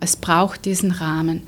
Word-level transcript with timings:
Es 0.00 0.16
braucht 0.16 0.64
diesen 0.64 0.90
Rahmen. 0.92 1.42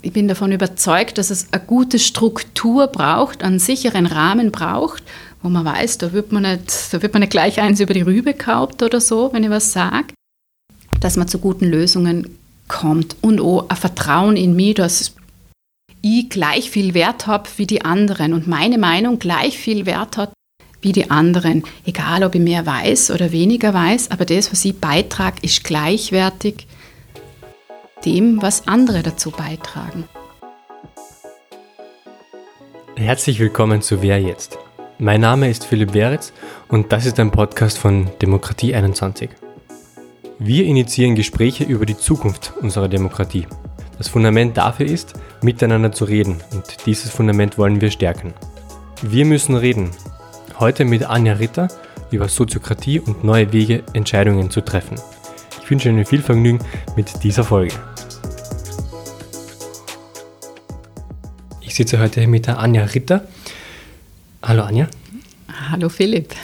Ich 0.00 0.12
bin 0.12 0.28
davon 0.28 0.52
überzeugt, 0.52 1.18
dass 1.18 1.30
es 1.30 1.52
eine 1.52 1.62
gute 1.62 1.98
Struktur 1.98 2.86
braucht, 2.86 3.42
einen 3.42 3.58
sicheren 3.58 4.06
Rahmen 4.06 4.50
braucht, 4.50 5.02
wo 5.42 5.48
man 5.48 5.64
weiß, 5.64 5.98
da 5.98 6.12
wird 6.12 6.32
man 6.32 6.42
nicht, 6.42 6.92
da 6.92 7.02
wird 7.02 7.12
man 7.12 7.20
nicht 7.20 7.30
gleich 7.30 7.60
eins 7.60 7.80
über 7.80 7.94
die 7.94 8.02
Rübe 8.02 8.34
kauft 8.34 8.82
oder 8.82 9.00
so, 9.00 9.32
wenn 9.32 9.44
ich 9.44 9.50
was 9.50 9.72
sage, 9.72 10.14
dass 11.00 11.16
man 11.16 11.28
zu 11.28 11.38
guten 11.38 11.66
Lösungen 11.66 12.38
kommt 12.68 13.16
und 13.20 13.40
auch 13.40 13.68
ein 13.68 13.76
Vertrauen 13.76 14.36
in 14.36 14.54
mich, 14.54 14.74
dass 14.74 15.14
ich 16.00 16.28
gleich 16.30 16.70
viel 16.70 16.94
Wert 16.94 17.26
habe 17.26 17.48
wie 17.56 17.66
die 17.66 17.84
anderen 17.84 18.32
und 18.32 18.46
meine 18.46 18.78
Meinung 18.78 19.18
gleich 19.18 19.58
viel 19.58 19.84
Wert 19.84 20.16
hat 20.16 20.32
wie 20.80 20.92
die 20.92 21.10
anderen. 21.10 21.64
Egal, 21.84 22.22
ob 22.22 22.34
ich 22.34 22.40
mehr 22.40 22.66
weiß 22.66 23.10
oder 23.10 23.32
weniger 23.32 23.74
weiß, 23.74 24.12
aber 24.12 24.24
das, 24.24 24.52
was 24.52 24.64
ich 24.64 24.78
beitrage, 24.78 25.38
ist 25.42 25.64
gleichwertig 25.64 26.66
dem, 28.04 28.40
was 28.42 28.68
andere 28.68 29.02
dazu 29.02 29.30
beitragen. 29.30 30.04
Herzlich 32.96 33.38
willkommen 33.38 33.82
zu 33.82 34.02
Wer 34.02 34.20
jetzt? 34.20 34.58
Mein 34.98 35.20
Name 35.20 35.48
ist 35.48 35.64
Philipp 35.64 35.94
Weritz 35.94 36.32
und 36.68 36.92
das 36.92 37.06
ist 37.06 37.20
ein 37.20 37.30
Podcast 37.30 37.78
von 37.78 38.08
Demokratie 38.20 38.74
21. 38.74 39.30
Wir 40.38 40.64
initiieren 40.64 41.14
Gespräche 41.14 41.64
über 41.64 41.86
die 41.86 41.96
Zukunft 41.96 42.52
unserer 42.60 42.88
Demokratie. 42.88 43.46
Das 43.96 44.08
Fundament 44.08 44.56
dafür 44.56 44.86
ist, 44.86 45.14
miteinander 45.42 45.92
zu 45.92 46.04
reden 46.04 46.40
und 46.52 46.86
dieses 46.86 47.10
Fundament 47.10 47.58
wollen 47.58 47.80
wir 47.80 47.90
stärken. 47.90 48.34
Wir 49.02 49.24
müssen 49.24 49.56
reden. 49.56 49.90
Heute 50.58 50.84
mit 50.84 51.04
Anja 51.04 51.34
Ritter 51.34 51.68
über 52.10 52.28
Soziokratie 52.28 53.00
und 53.00 53.22
neue 53.22 53.52
Wege, 53.52 53.82
Entscheidungen 53.92 54.50
zu 54.50 54.60
treffen. 54.60 54.96
Ich 55.62 55.70
wünsche 55.70 55.90
Ihnen 55.90 56.06
viel 56.06 56.22
Vergnügen 56.22 56.60
mit 56.96 57.22
dieser 57.22 57.44
Folge. 57.44 57.74
Ich 61.68 61.74
sitze 61.74 61.98
heute 61.98 62.26
mit 62.26 62.46
der 62.46 62.58
Anja 62.58 62.82
Ritter. 62.84 63.28
Hallo 64.42 64.62
Anja. 64.62 64.88
Hallo 65.70 65.90
Philipp. 65.90 66.34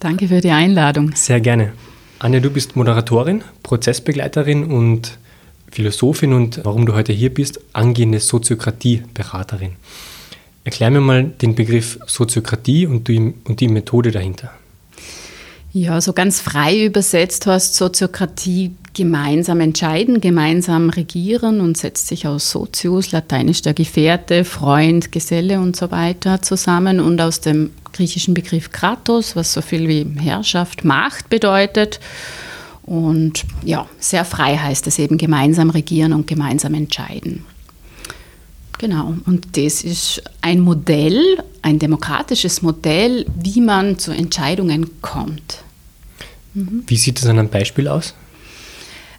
Danke 0.00 0.28
für 0.28 0.42
die 0.42 0.50
Einladung. 0.50 1.12
Sehr 1.14 1.40
gerne. 1.40 1.72
Anja, 2.18 2.40
du 2.40 2.50
bist 2.50 2.76
Moderatorin, 2.76 3.42
Prozessbegleiterin 3.62 4.64
und 4.64 5.16
Philosophin 5.72 6.34
und 6.34 6.60
warum 6.62 6.84
du 6.84 6.92
heute 6.92 7.14
hier 7.14 7.32
bist, 7.32 7.58
angehende 7.72 8.20
Soziokratie-Beraterin. 8.20 9.76
Erklär 10.64 10.90
mir 10.90 11.00
mal 11.00 11.24
den 11.24 11.54
Begriff 11.54 11.98
Soziokratie 12.06 12.86
und 12.86 13.08
die, 13.08 13.32
und 13.44 13.60
die 13.60 13.68
Methode 13.68 14.10
dahinter. 14.10 14.52
Ja, 15.78 16.00
so 16.00 16.14
ganz 16.14 16.40
frei 16.40 16.86
übersetzt 16.86 17.46
heißt 17.46 17.74
Soziokratie 17.74 18.70
gemeinsam 18.94 19.60
entscheiden, 19.60 20.22
gemeinsam 20.22 20.88
regieren 20.88 21.60
und 21.60 21.76
setzt 21.76 22.06
sich 22.08 22.26
aus 22.26 22.50
Sozius, 22.50 23.12
lateinisch 23.12 23.60
der 23.60 23.74
Gefährte, 23.74 24.46
Freund, 24.46 25.12
Geselle 25.12 25.60
und 25.60 25.76
so 25.76 25.90
weiter 25.90 26.40
zusammen 26.40 26.98
und 26.98 27.20
aus 27.20 27.42
dem 27.42 27.72
griechischen 27.92 28.32
Begriff 28.32 28.72
Kratos, 28.72 29.36
was 29.36 29.52
so 29.52 29.60
viel 29.60 29.86
wie 29.86 30.06
Herrschaft, 30.18 30.82
Macht 30.86 31.28
bedeutet. 31.28 32.00
Und 32.84 33.44
ja, 33.62 33.86
sehr 33.98 34.24
frei 34.24 34.56
heißt 34.56 34.86
es 34.86 34.98
eben 34.98 35.18
gemeinsam 35.18 35.68
regieren 35.68 36.14
und 36.14 36.26
gemeinsam 36.26 36.72
entscheiden. 36.72 37.44
Genau, 38.78 39.14
und 39.26 39.58
das 39.58 39.84
ist 39.84 40.22
ein 40.40 40.60
Modell, 40.60 41.36
ein 41.60 41.78
demokratisches 41.78 42.62
Modell, 42.62 43.26
wie 43.38 43.60
man 43.60 43.98
zu 43.98 44.12
Entscheidungen 44.12 45.02
kommt. 45.02 45.65
Mhm. 46.56 46.84
Wie 46.86 46.96
sieht 46.96 47.18
es 47.18 47.26
an 47.26 47.38
einem 47.38 47.50
Beispiel 47.50 47.86
aus? 47.86 48.14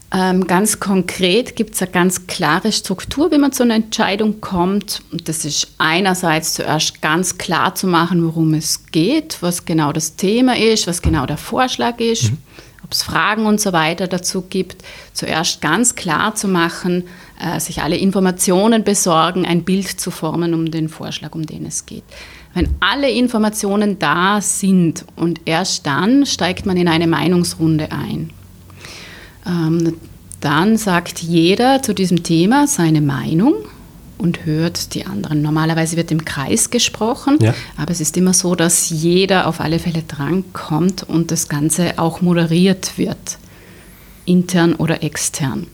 Ähm, 0.10 0.48
ganz 0.48 0.80
konkret 0.80 1.58
gibt 1.58 1.76
es 1.76 1.82
eine 1.82 1.92
ganz 1.92 2.28
klare 2.28 2.72
Struktur, 2.72 3.30
wie 3.32 3.38
man 3.38 3.52
zu 3.52 3.64
einer 3.64 3.76
Entscheidung 3.76 4.40
kommt. 4.40 5.02
Und 5.12 5.28
das 5.28 5.44
ist 5.46 5.74
einerseits 5.78 6.54
zuerst 6.54 7.02
ganz 7.02 7.38
klar 7.38 7.76
zu 7.76 7.88
machen, 7.88 8.26
worum 8.26 8.54
es 8.54 8.86
geht, 8.92 9.38
was 9.42 9.66
genau 9.66 9.92
das 9.92 10.16
Thema 10.16 10.58
ist, 10.58 10.88
was 10.88 11.02
genau 11.02 11.26
der 11.26 11.38
Vorschlag 11.38 12.00
ist, 12.00 12.32
mhm. 12.32 12.38
ob 12.86 12.94
es 12.94 13.04
Fragen 13.04 13.46
und 13.46 13.60
so 13.60 13.74
weiter 13.74 14.08
dazu 14.08 14.44
gibt. 14.44 14.82
Zuerst 15.14 15.62
ganz 15.62 15.96
klar 15.96 16.36
zu 16.36 16.48
machen, 16.48 17.04
äh, 17.40 17.60
sich 17.60 17.82
alle 17.82 17.98
Informationen 17.98 18.86
besorgen, 18.86 19.46
ein 19.46 19.64
Bild 19.66 19.88
zu 19.88 20.10
formen 20.10 20.54
um 20.54 20.72
den 20.72 20.88
Vorschlag, 20.88 21.36
um 21.36 21.46
den 21.46 21.66
es 21.66 21.86
geht. 21.86 22.06
Wenn 22.54 22.70
alle 22.80 23.10
Informationen 23.10 24.00
da 24.00 24.42
sind 24.42 25.06
und 25.16 25.42
erst 25.46 25.86
dann 25.86 26.26
steigt 26.26 26.66
man 26.66 26.78
in 26.78 26.88
eine 26.88 27.08
Meinungsrunde 27.08 27.92
ein. 27.92 28.32
Ähm, 29.46 29.94
dann 30.40 30.78
sagt 30.78 31.20
jeder 31.20 31.82
zu 31.82 31.94
diesem 31.94 32.24
Thema 32.24 32.68
seine 32.68 33.02
Meinung 33.02 33.56
und 34.18 34.46
hört 34.46 34.94
die 34.94 35.06
anderen. 35.06 35.42
Normalerweise 35.42 35.98
wird 35.98 36.12
im 36.12 36.26
Kreis 36.26 36.70
gesprochen, 36.70 37.38
ja. 37.42 37.54
aber 37.76 37.92
es 37.92 38.02
ist 38.02 38.18
immer 38.18 38.34
so, 38.34 38.56
dass 38.56 38.90
jeder 38.90 39.48
auf 39.48 39.60
alle 39.60 39.80
Fälle 39.80 40.04
drankommt 40.08 41.04
und 41.04 41.32
das 41.32 41.50
Ganze 41.50 41.98
auch 41.98 42.22
moderiert 42.22 42.98
wird, 42.98 43.38
intern 44.26 44.74
oder 44.76 45.04
extern. 45.04 45.68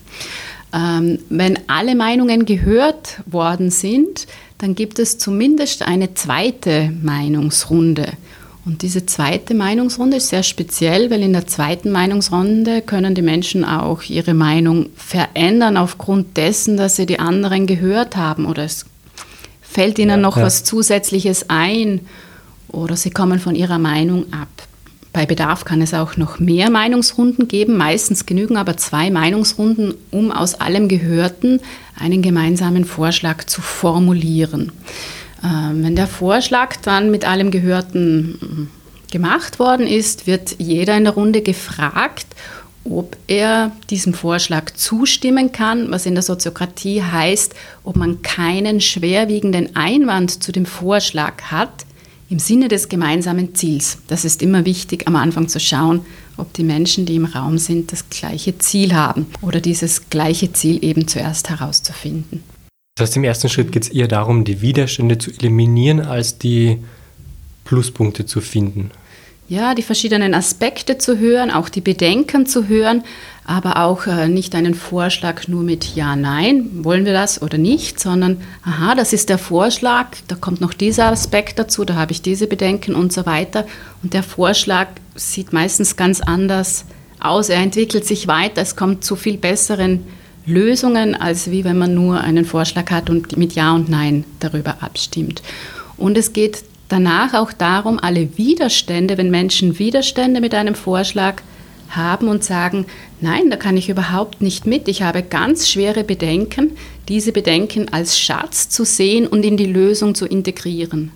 Ähm, 0.73 1.19
wenn 1.29 1.59
alle 1.67 1.95
Meinungen 1.95 2.45
gehört 2.45 3.21
worden 3.25 3.69
sind, 3.69 4.27
dann 4.63 4.75
gibt 4.75 4.97
es 4.97 5.17
zumindest 5.17 5.81
eine 5.81 6.13
zweite 6.13 6.93
Meinungsrunde. 7.01 8.13
Und 8.63 8.81
diese 8.81 9.05
zweite 9.05 9.53
Meinungsrunde 9.55 10.15
ist 10.15 10.29
sehr 10.29 10.43
speziell, 10.43 11.11
weil 11.11 11.21
in 11.21 11.33
der 11.33 11.47
zweiten 11.47 11.91
Meinungsrunde 11.91 12.81
können 12.81 13.13
die 13.13 13.21
Menschen 13.21 13.65
auch 13.65 14.03
ihre 14.03 14.33
Meinung 14.33 14.85
verändern 14.95 15.75
aufgrund 15.75 16.37
dessen, 16.37 16.77
dass 16.77 16.95
sie 16.95 17.05
die 17.05 17.19
anderen 17.19 17.67
gehört 17.67 18.15
haben 18.15 18.45
oder 18.45 18.63
es 18.63 18.85
fällt 19.61 19.99
ihnen 19.99 20.11
ja, 20.11 20.15
noch 20.15 20.37
ja. 20.37 20.43
was 20.43 20.63
Zusätzliches 20.63 21.49
ein 21.49 21.99
oder 22.69 22.95
sie 22.95 23.11
kommen 23.11 23.39
von 23.39 23.55
ihrer 23.55 23.79
Meinung 23.79 24.31
ab. 24.31 24.47
Bei 25.13 25.27
Bedarf 25.27 25.63
kann 25.63 25.81
es 25.81 25.93
auch 25.93 26.17
noch 26.17 26.39
mehr 26.39 26.71
Meinungsrunden 26.71 27.47
geben. 27.47 27.77
Meistens 27.77 28.25
genügen 28.25 28.57
aber 28.57 28.77
zwei 28.77 29.11
Meinungsrunden, 29.11 29.93
um 30.09 30.31
aus 30.31 30.55
allem 30.55 30.87
Gehörten 30.87 31.61
einen 31.99 32.23
gemeinsamen 32.23 32.83
Vorschlag 32.83 33.43
zu 33.45 33.61
formulieren. 33.61 34.71
Ähm, 35.43 35.83
wenn 35.83 35.95
der 35.95 36.07
Vorschlag 36.07 36.77
dann 36.77 37.11
mit 37.11 37.25
allem 37.25 37.51
Gehörten 37.51 38.39
hm, 38.41 38.67
gemacht 39.11 39.59
worden 39.59 39.85
ist, 39.85 40.25
wird 40.25 40.55
jeder 40.57 40.97
in 40.97 41.03
der 41.03 41.13
Runde 41.13 41.43
gefragt, 41.43 42.25
ob 42.83 43.15
er 43.27 43.71
diesem 43.91 44.15
Vorschlag 44.15 44.71
zustimmen 44.73 45.51
kann, 45.51 45.91
was 45.91 46.07
in 46.07 46.15
der 46.15 46.23
Soziokratie 46.23 47.03
heißt, 47.03 47.53
ob 47.83 47.95
man 47.95 48.23
keinen 48.23 48.81
schwerwiegenden 48.81 49.75
Einwand 49.75 50.43
zu 50.43 50.51
dem 50.51 50.65
Vorschlag 50.65 51.43
hat, 51.43 51.85
im 52.33 52.39
Sinne 52.39 52.67
des 52.67 52.89
gemeinsamen 52.89 53.53
Ziels. 53.53 53.99
Das 54.07 54.25
ist 54.25 54.41
immer 54.41 54.65
wichtig, 54.65 55.07
am 55.07 55.15
Anfang 55.15 55.49
zu 55.49 55.59
schauen, 55.59 56.03
ob 56.35 56.51
die 56.53 56.63
Menschen, 56.63 57.05
die 57.05 57.15
im 57.15 57.25
Raum 57.25 57.59
sind, 57.59 57.91
das 57.91 58.09
gleiche 58.09 58.57
Ziel 58.57 58.95
haben 58.95 59.27
oder 59.43 59.61
dieses 59.61 60.09
gleiche 60.09 60.51
Ziel 60.51 60.83
eben 60.83 61.07
zuerst 61.07 61.51
herauszufinden. 61.51 62.41
Das 62.95 63.09
heißt, 63.09 63.17
im 63.17 63.23
ersten 63.23 63.49
Schritt 63.49 63.71
geht 63.71 63.83
es 63.83 63.89
eher 63.89 64.07
darum, 64.07 64.45
die 64.45 64.61
Widerstände 64.61 65.19
zu 65.19 65.29
eliminieren, 65.29 65.99
als 65.99 66.39
die 66.39 66.79
Pluspunkte 67.65 68.25
zu 68.25 68.41
finden 68.41 68.89
ja, 69.49 69.75
die 69.75 69.83
verschiedenen 69.83 70.33
Aspekte 70.33 70.97
zu 70.97 71.19
hören, 71.19 71.51
auch 71.51 71.69
die 71.69 71.81
Bedenken 71.81 72.45
zu 72.45 72.67
hören, 72.67 73.03
aber 73.45 73.83
auch 73.83 74.07
äh, 74.07 74.27
nicht 74.27 74.55
einen 74.55 74.73
Vorschlag 74.73 75.47
nur 75.47 75.63
mit 75.63 75.95
Ja, 75.95 76.15
Nein, 76.15 76.69
wollen 76.83 77.05
wir 77.05 77.13
das 77.13 77.41
oder 77.41 77.57
nicht, 77.57 77.99
sondern 77.99 78.41
aha, 78.63 78.95
das 78.95 79.11
ist 79.11 79.29
der 79.29 79.37
Vorschlag, 79.37 80.07
da 80.27 80.35
kommt 80.35 80.61
noch 80.61 80.73
dieser 80.73 81.07
Aspekt 81.07 81.59
dazu, 81.59 81.83
da 81.83 81.95
habe 81.95 82.13
ich 82.13 82.21
diese 82.21 82.47
Bedenken 82.47 82.95
und 82.95 83.11
so 83.11 83.25
weiter. 83.25 83.65
Und 84.01 84.13
der 84.13 84.23
Vorschlag 84.23 84.87
sieht 85.15 85.51
meistens 85.51 85.95
ganz 85.95 86.21
anders 86.21 86.85
aus, 87.19 87.49
er 87.49 87.61
entwickelt 87.61 88.05
sich 88.05 88.27
weiter, 88.27 88.61
es 88.61 88.75
kommt 88.75 89.03
zu 89.03 89.15
viel 89.15 89.37
besseren 89.37 90.05
Lösungen, 90.45 91.15
als 91.15 91.51
wie 91.51 91.63
wenn 91.63 91.77
man 91.77 91.93
nur 91.93 92.21
einen 92.21 92.45
Vorschlag 92.45 92.91
hat 92.91 93.09
und 93.09 93.37
mit 93.37 93.53
Ja 93.53 93.73
und 93.73 93.89
Nein 93.89 94.25
darüber 94.39 94.77
abstimmt. 94.81 95.41
Und 95.97 96.17
es 96.17 96.33
geht 96.33 96.63
danach 96.89 97.33
auch 97.33 97.53
darum, 97.53 97.99
alle 97.99 98.37
Widerstände, 98.37 99.17
wenn 99.17 99.31
Menschen 99.31 99.79
Widerstände 99.79 100.41
mit 100.41 100.53
einem 100.53 100.75
Vorschlag 100.75 101.41
haben 101.95 102.27
und 102.27 102.43
sagen, 102.43 102.85
nein, 103.21 103.49
da 103.49 103.57
kann 103.57 103.77
ich 103.77 103.89
überhaupt 103.89 104.41
nicht 104.41 104.65
mit, 104.65 104.87
ich 104.87 105.01
habe 105.01 105.23
ganz 105.23 105.69
schwere 105.69 106.03
Bedenken, 106.03 106.71
diese 107.09 107.31
Bedenken 107.31 107.89
als 107.91 108.19
Schatz 108.19 108.69
zu 108.69 108.85
sehen 108.85 109.27
und 109.27 109.43
in 109.43 109.57
die 109.57 109.65
Lösung 109.65 110.15
zu 110.15 110.25
integrieren. 110.25 111.11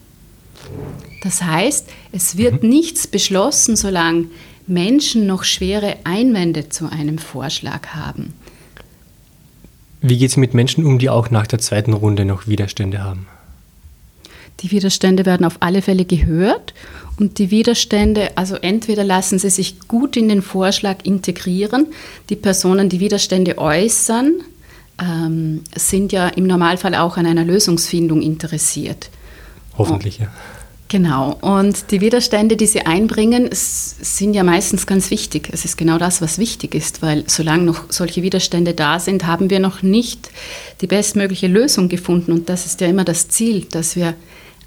Das 1.23 1.43
heißt, 1.43 1.87
es 2.11 2.37
wird 2.37 2.63
mhm. 2.63 2.69
nichts 2.69 3.07
beschlossen, 3.07 3.75
solange 3.75 4.25
Menschen 4.67 5.25
noch 5.25 5.43
schwere 5.43 5.95
Einwände 6.03 6.69
zu 6.69 6.91
einem 6.91 7.17
Vorschlag 7.17 7.87
haben. 7.87 8.33
Wie 10.01 10.17
geht 10.17 10.29
es 10.29 10.37
mit 10.37 10.53
Menschen 10.53 10.85
um, 10.85 10.99
die 10.99 11.09
auch 11.09 11.31
nach 11.31 11.47
der 11.47 11.59
zweiten 11.59 11.93
Runde 11.93 12.25
noch 12.25 12.47
Widerstände 12.47 13.03
haben? 13.03 13.27
Die 14.61 14.71
Widerstände 14.71 15.25
werden 15.25 15.45
auf 15.45 15.57
alle 15.59 15.81
Fälle 15.81 16.05
gehört 16.05 16.73
und 17.19 17.39
die 17.39 17.49
Widerstände, 17.49 18.37
also 18.37 18.55
entweder 18.55 19.03
lassen 19.03 19.39
sie 19.39 19.49
sich 19.49 19.87
gut 19.87 20.15
in 20.17 20.29
den 20.29 20.41
Vorschlag 20.41 20.97
integrieren, 21.03 21.87
die 22.29 22.35
Personen, 22.35 22.89
die 22.89 22.99
Widerstände 22.99 23.57
äußern, 23.57 24.33
ähm, 25.01 25.63
sind 25.75 26.11
ja 26.11 26.27
im 26.27 26.45
Normalfall 26.45 26.95
auch 26.95 27.17
an 27.17 27.25
einer 27.25 27.43
Lösungsfindung 27.43 28.21
interessiert. 28.21 29.09
Hoffentlich, 29.77 30.19
ja. 30.19 30.27
Genau. 30.89 31.37
Und 31.41 31.91
die 31.91 31.99
Widerstände, 31.99 32.55
die 32.55 32.65
sie 32.65 32.81
einbringen, 32.81 33.49
sind 33.51 34.33
ja 34.33 34.43
meistens 34.43 34.87
ganz 34.87 35.11
wichtig. 35.11 35.49
Es 35.51 35.65
ist 35.65 35.77
genau 35.77 35.97
das, 35.97 36.21
was 36.21 36.37
wichtig 36.37 36.75
ist, 36.75 37.01
weil 37.01 37.25
solange 37.27 37.63
noch 37.63 37.85
solche 37.89 38.21
Widerstände 38.21 38.73
da 38.73 38.99
sind, 38.99 39.25
haben 39.25 39.49
wir 39.49 39.59
noch 39.59 39.81
nicht 39.81 40.29
die 40.79 40.87
bestmögliche 40.87 41.47
Lösung 41.47 41.89
gefunden. 41.89 42.31
Und 42.31 42.47
das 42.47 42.65
ist 42.65 42.79
ja 42.79 42.87
immer 42.87 43.03
das 43.03 43.27
Ziel, 43.27 43.65
dass 43.69 43.97
wir 43.97 44.13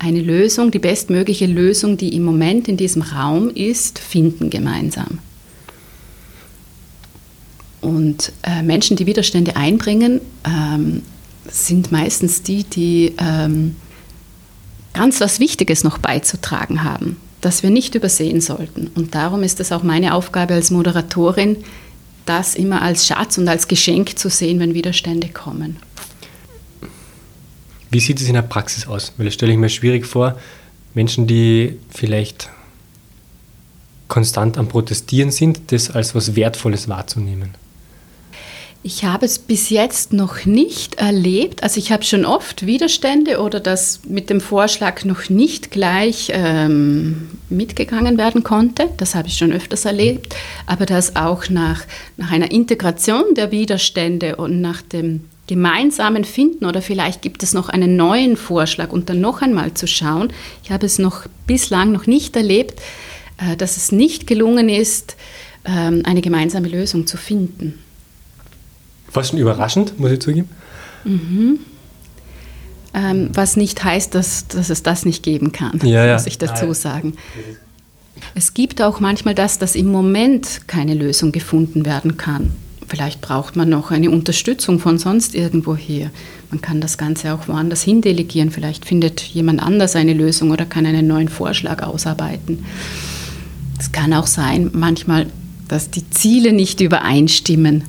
eine 0.00 0.22
Lösung, 0.22 0.70
die 0.70 0.78
bestmögliche 0.78 1.46
Lösung, 1.46 1.96
die 1.98 2.16
im 2.16 2.24
Moment 2.24 2.68
in 2.68 2.78
diesem 2.78 3.02
Raum 3.02 3.50
ist, 3.50 3.98
finden 3.98 4.48
gemeinsam. 4.48 5.18
Und 7.82 8.32
äh, 8.42 8.62
Menschen, 8.62 8.96
die 8.96 9.06
Widerstände 9.06 9.56
einbringen, 9.56 10.22
ähm, 10.44 11.02
sind 11.46 11.92
meistens 11.92 12.42
die, 12.42 12.64
die 12.64 13.14
ähm, 13.18 13.76
ganz 14.94 15.20
was 15.20 15.38
Wichtiges 15.38 15.84
noch 15.84 15.98
beizutragen 15.98 16.82
haben, 16.82 17.16
das 17.42 17.62
wir 17.62 17.70
nicht 17.70 17.94
übersehen 17.94 18.40
sollten. 18.40 18.90
Und 18.94 19.14
darum 19.14 19.42
ist 19.42 19.60
es 19.60 19.70
auch 19.70 19.82
meine 19.82 20.14
Aufgabe 20.14 20.54
als 20.54 20.70
Moderatorin, 20.70 21.58
das 22.24 22.54
immer 22.54 22.80
als 22.80 23.06
Schatz 23.06 23.36
und 23.36 23.48
als 23.48 23.68
Geschenk 23.68 24.18
zu 24.18 24.30
sehen, 24.30 24.60
wenn 24.60 24.72
Widerstände 24.72 25.28
kommen. 25.28 25.76
Wie 27.90 28.00
sieht 28.00 28.20
es 28.20 28.28
in 28.28 28.34
der 28.34 28.42
Praxis 28.42 28.86
aus? 28.86 29.12
Weil 29.16 29.26
das 29.26 29.34
stelle 29.34 29.52
ich 29.52 29.58
mir 29.58 29.68
schwierig 29.68 30.06
vor, 30.06 30.38
Menschen, 30.94 31.26
die 31.26 31.78
vielleicht 31.90 32.48
konstant 34.08 34.58
am 34.58 34.68
Protestieren 34.68 35.30
sind, 35.30 35.72
das 35.72 35.90
als 35.90 36.14
was 36.14 36.36
Wertvolles 36.36 36.88
wahrzunehmen. 36.88 37.54
Ich 38.82 39.04
habe 39.04 39.26
es 39.26 39.38
bis 39.38 39.68
jetzt 39.68 40.14
noch 40.14 40.46
nicht 40.46 40.94
erlebt. 40.94 41.62
Also 41.62 41.78
ich 41.78 41.92
habe 41.92 42.02
schon 42.02 42.24
oft 42.24 42.64
Widerstände 42.64 43.38
oder 43.40 43.60
dass 43.60 44.00
mit 44.08 44.30
dem 44.30 44.40
Vorschlag 44.40 45.04
noch 45.04 45.28
nicht 45.28 45.70
gleich 45.70 46.30
ähm, 46.32 47.28
mitgegangen 47.50 48.16
werden 48.16 48.42
konnte. 48.42 48.88
Das 48.96 49.14
habe 49.14 49.28
ich 49.28 49.36
schon 49.36 49.52
öfters 49.52 49.84
erlebt. 49.84 50.34
Aber 50.66 50.86
dass 50.86 51.14
auch 51.14 51.50
nach, 51.50 51.82
nach 52.16 52.32
einer 52.32 52.50
Integration 52.50 53.34
der 53.36 53.50
Widerstände 53.50 54.36
und 54.36 54.62
nach 54.62 54.80
dem 54.80 55.26
gemeinsamen 55.50 56.22
Finden 56.22 56.64
oder 56.64 56.80
vielleicht 56.80 57.22
gibt 57.22 57.42
es 57.42 57.54
noch 57.54 57.68
einen 57.68 57.96
neuen 57.96 58.36
Vorschlag 58.36 58.92
und 58.92 59.10
dann 59.10 59.20
noch 59.20 59.42
einmal 59.42 59.74
zu 59.74 59.88
schauen. 59.88 60.32
Ich 60.62 60.70
habe 60.70 60.86
es 60.86 61.00
noch 61.00 61.26
bislang 61.48 61.90
noch 61.90 62.06
nicht 62.06 62.36
erlebt, 62.36 62.80
äh, 63.36 63.56
dass 63.56 63.76
es 63.76 63.90
nicht 63.90 64.28
gelungen 64.28 64.68
ist, 64.68 65.16
ähm, 65.64 66.02
eine 66.04 66.20
gemeinsame 66.20 66.68
Lösung 66.68 67.08
zu 67.08 67.16
finden. 67.16 67.80
Fast 69.08 69.30
schon 69.30 69.40
überraschend, 69.40 69.98
muss 69.98 70.12
ich 70.12 70.20
zugeben. 70.20 70.48
Mhm. 71.02 71.58
Ähm, 72.94 73.30
was 73.32 73.56
nicht 73.56 73.82
heißt, 73.82 74.14
dass, 74.14 74.46
dass 74.46 74.70
es 74.70 74.84
das 74.84 75.04
nicht 75.04 75.24
geben 75.24 75.50
kann, 75.50 75.80
ja, 75.82 76.06
ja. 76.06 76.12
muss 76.12 76.28
ich 76.28 76.38
dazu 76.38 76.72
sagen. 76.74 77.14
Es 78.36 78.54
gibt 78.54 78.80
auch 78.82 79.00
manchmal 79.00 79.34
das, 79.34 79.58
dass 79.58 79.74
im 79.74 79.88
Moment 79.88 80.68
keine 80.68 80.94
Lösung 80.94 81.32
gefunden 81.32 81.84
werden 81.86 82.16
kann. 82.16 82.52
Vielleicht 82.90 83.22
braucht 83.22 83.56
man 83.56 83.70
noch 83.70 83.90
eine 83.90 84.10
Unterstützung 84.10 84.78
von 84.78 84.98
sonst 84.98 85.34
irgendwo 85.34 85.76
her. 85.76 86.10
Man 86.50 86.60
kann 86.60 86.82
das 86.82 86.98
Ganze 86.98 87.32
auch 87.32 87.48
woanders 87.48 87.82
hin 87.82 88.02
delegieren. 88.02 88.50
Vielleicht 88.50 88.84
findet 88.84 89.22
jemand 89.22 89.62
anders 89.62 89.96
eine 89.96 90.12
Lösung 90.12 90.50
oder 90.50 90.66
kann 90.66 90.84
einen 90.84 91.06
neuen 91.06 91.28
Vorschlag 91.28 91.82
ausarbeiten. 91.82 92.66
Es 93.78 93.92
kann 93.92 94.12
auch 94.12 94.26
sein, 94.26 94.70
manchmal, 94.74 95.26
dass 95.68 95.90
die 95.90 96.10
Ziele 96.10 96.52
nicht 96.52 96.80
übereinstimmen 96.80 97.84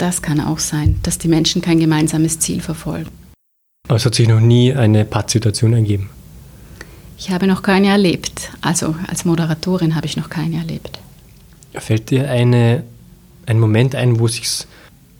das 0.00 0.22
kann 0.22 0.40
auch 0.40 0.58
sein, 0.58 0.98
dass 1.02 1.18
die 1.18 1.28
Menschen 1.28 1.60
kein 1.60 1.78
gemeinsames 1.78 2.38
Ziel 2.38 2.62
verfolgen. 2.62 3.10
Aber 3.86 3.96
es 3.96 4.06
hat 4.06 4.14
sich 4.14 4.28
noch 4.28 4.40
nie 4.40 4.72
eine 4.72 5.04
Pattsituation 5.04 5.74
ergeben? 5.74 6.08
Ich 7.18 7.30
habe 7.30 7.46
noch 7.46 7.60
keine 7.62 7.88
erlebt. 7.88 8.50
Also 8.62 8.94
als 9.06 9.26
Moderatorin 9.26 9.94
habe 9.94 10.06
ich 10.06 10.16
noch 10.16 10.30
keine 10.30 10.56
erlebt. 10.56 11.00
Fällt 11.74 12.10
dir 12.10 12.30
eine, 12.30 12.82
ein 13.46 13.58
Moment 13.58 13.94
ein, 13.94 14.18
wo 14.18 14.26
es 14.26 14.66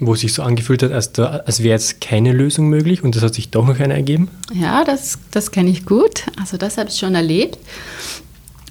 wo 0.00 0.14
sich 0.14 0.32
so 0.32 0.43
angefühlt 0.43 0.82
hat, 0.82 0.93
als, 0.93 1.19
als 1.19 1.62
wäre 1.62 1.75
jetzt 1.75 2.00
keine 2.00 2.32
Lösung 2.32 2.69
möglich 2.69 3.05
und 3.05 3.14
es 3.17 3.22
hat 3.22 3.34
sich 3.34 3.50
doch 3.50 3.67
noch 3.67 3.78
eine 3.78 3.94
ergeben? 3.94 4.31
Ja, 4.52 4.82
das, 4.82 5.19
das 5.31 5.50
kenne 5.50 5.70
ich 5.70 5.84
gut. 5.84 6.25
Also 6.40 6.56
das 6.56 6.78
habe 6.78 6.88
ich 6.88 6.96
schon 6.96 7.14
erlebt. 7.14 7.58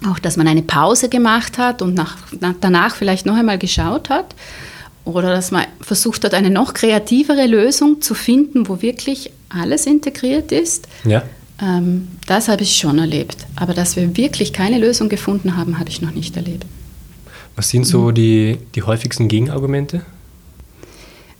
Auch, 0.10 0.18
dass 0.18 0.38
man 0.38 0.48
eine 0.48 0.64
Pause 0.64 1.08
gemacht 1.08 1.58
hat 1.58 1.82
und 1.82 1.94
nach, 1.94 2.18
danach 2.62 2.96
vielleicht 2.96 3.26
noch 3.26 3.36
einmal 3.36 3.60
geschaut 3.60 4.10
hat 4.10 4.34
oder 5.06 5.30
dass 5.30 5.52
man 5.52 5.66
versucht 5.82 6.24
hat, 6.24 6.34
eine 6.34 6.50
noch 6.50 6.74
kreativere 6.74 7.46
Lösung 7.46 8.02
zu 8.02 8.14
finden, 8.16 8.68
wo 8.68 8.82
wirklich 8.82 9.32
alles 9.50 9.86
integriert 9.86 10.52
ist. 10.52 10.88
Ja. 11.04 11.24
Ähm, 11.62 12.08
das 12.28 12.48
habe 12.48 12.64
ich 12.64 12.78
schon 12.78 12.98
erlebt. 12.98 13.38
Aber 13.56 13.74
dass 13.74 13.96
wir 13.96 14.16
wirklich 14.16 14.54
keine 14.54 14.80
Lösung 14.80 15.10
gefunden 15.10 15.58
haben, 15.58 15.80
habe 15.80 15.90
ich 15.90 16.02
noch 16.02 16.12
nicht 16.12 16.36
erlebt. 16.38 16.66
Was 17.56 17.70
sind 17.70 17.86
so 17.86 18.10
mhm. 18.10 18.16
die, 18.16 18.58
die 18.76 18.84
häufigsten 18.84 19.28
Gegenargumente? 19.28 20.02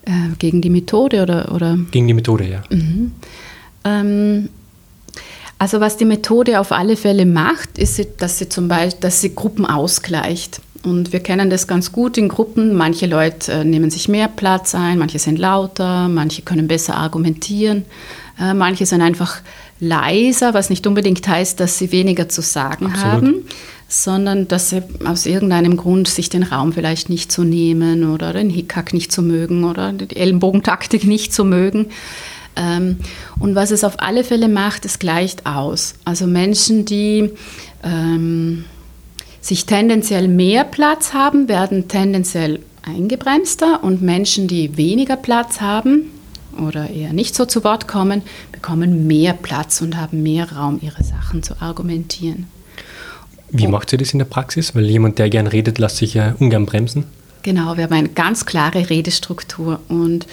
Äh, 0.04 0.36
gegen 0.38 0.62
die 0.62 0.70
Methode 0.70 1.24
oder, 1.24 1.54
oder? 1.54 1.78
Gegen 1.92 2.08
die 2.08 2.14
Methode, 2.14 2.48
ja. 2.48 2.62
Mhm. 2.70 3.12
Ähm, 3.84 4.50
also 5.58 5.82
was 5.82 5.98
die 5.98 6.06
Methode 6.06 6.60
auf 6.60 6.72
alle 6.72 6.96
Fälle 6.96 7.26
macht, 7.26 7.78
ist, 7.78 8.02
dass 8.18 8.40
sie 8.40 8.48
zum 8.48 8.68
Beispiel, 8.70 9.02
dass 9.02 9.22
sie 9.22 9.36
Gruppen 9.36 9.66
ausgleicht. 9.66 10.62
Und 10.84 11.12
wir 11.12 11.20
kennen 11.20 11.50
das 11.50 11.68
ganz 11.68 11.92
gut 11.92 12.18
in 12.18 12.30
Gruppen. 12.30 12.74
Manche 12.74 13.06
Leute 13.06 13.52
äh, 13.52 13.64
nehmen 13.66 13.90
sich 13.90 14.08
mehr 14.08 14.30
Platz 14.30 14.74
ein, 14.74 14.98
manche 14.98 15.20
sind 15.20 15.38
lauter, 15.38 16.08
manche 16.08 16.42
können 16.42 16.68
besser 16.68 16.96
argumentieren, 16.96 17.84
äh, 18.40 18.54
manche 18.54 18.86
sind 18.86 19.02
einfach 19.02 19.42
leiser, 19.82 20.54
was 20.54 20.70
nicht 20.70 20.88
unbedingt 20.88 21.28
heißt, 21.28 21.60
dass 21.60 21.78
sie 21.78 21.92
weniger 21.92 22.30
zu 22.30 22.42
sagen 22.42 22.88
Absolut. 22.88 23.12
haben, 23.12 23.46
sondern 23.90 24.48
dass 24.48 24.70
sie 24.70 24.84
aus 25.04 25.26
irgendeinem 25.26 25.76
Grund 25.76 26.08
sich 26.08 26.30
den 26.30 26.44
Raum 26.44 26.72
vielleicht 26.72 27.10
nicht 27.10 27.32
so 27.32 27.44
nehmen 27.44 28.10
oder 28.14 28.32
den 28.32 28.52
Hickhack 28.52 28.94
nicht 28.94 29.12
so 29.12 29.24
mögen 29.24 29.64
oder 29.64 29.92
die 29.92 30.16
Ellenbogentaktik 30.16 31.06
nicht 31.06 31.34
so 31.34 31.44
mögen. 31.44 31.88
Ähm, 32.56 33.00
und 33.40 33.56
was 33.56 33.72
es 33.72 33.84
auf 33.84 34.00
alle 34.00 34.24
Fälle 34.24 34.48
macht, 34.48 34.86
es 34.86 35.00
gleicht 35.00 35.48
aus. 35.48 35.96
Also 36.06 36.28
Menschen, 36.28 36.86
die 36.86 37.32
ähm, 37.84 38.66
sich 39.42 39.66
tendenziell 39.66 40.28
mehr 40.28 40.66
Platz 40.66 41.14
haben, 41.14 41.50
werden 41.50 41.88
tendenziell 41.88 42.60
eingebremster 42.84 43.84
und 43.84 44.04
Menschen, 44.04 44.48
die 44.48 44.78
weniger 44.78 45.16
Platz 45.16 45.62
haben 45.62 46.12
oder 46.62 46.92
eher 46.92 47.12
nicht 47.12 47.34
so 47.34 47.46
zu 47.46 47.64
Wort 47.64 47.88
kommen, 47.88 48.22
bekommen 48.52 49.08
mehr 49.08 49.34
Platz 49.34 49.82
und 49.82 49.98
haben 49.98 50.22
mehr 50.22 50.52
Raum, 50.52 50.80
ihre 50.82 51.04
Sachen 51.04 51.42
zu 51.42 51.60
argumentieren. 51.60 52.59
Wie 53.52 53.68
macht 53.68 53.92
ihr 53.92 53.98
das 53.98 54.14
in 54.14 54.20
der 54.20 54.26
Praxis? 54.26 54.76
Weil 54.76 54.86
jemand, 54.86 55.20
der 55.20 55.30
gern 55.30 55.48
redet, 55.48 55.80
lässt 55.80 55.98
sich 55.98 56.14
ja 56.14 56.36
ungern 56.40 56.66
bremsen. 56.66 57.06
Genau, 57.42 57.78
wir 57.78 57.86
haben 57.86 57.94
eine 57.94 58.10
ganz 58.10 58.46
klare 58.46 58.90
Redestruktur 58.90 59.80
und 59.88 60.28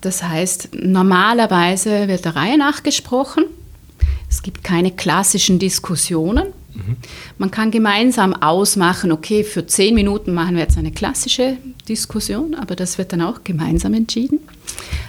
das 0.00 0.22
heißt, 0.22 0.70
normalerweise 0.74 2.08
wird 2.08 2.26
der 2.26 2.36
Reihe 2.36 2.58
nach 2.58 2.82
gesprochen. 2.82 3.46
Es 4.28 4.42
gibt 4.42 4.62
keine 4.62 4.90
klassischen 4.90 5.58
Diskussionen, 5.58 6.52
man 7.38 7.50
kann 7.50 7.70
gemeinsam 7.70 8.34
ausmachen, 8.34 9.12
okay, 9.12 9.44
für 9.44 9.66
zehn 9.66 9.94
Minuten 9.94 10.34
machen 10.34 10.56
wir 10.56 10.62
jetzt 10.62 10.76
eine 10.76 10.90
klassische 10.90 11.56
Diskussion, 11.88 12.54
aber 12.54 12.74
das 12.74 12.98
wird 12.98 13.12
dann 13.12 13.22
auch 13.22 13.44
gemeinsam 13.44 13.94
entschieden. 13.94 14.40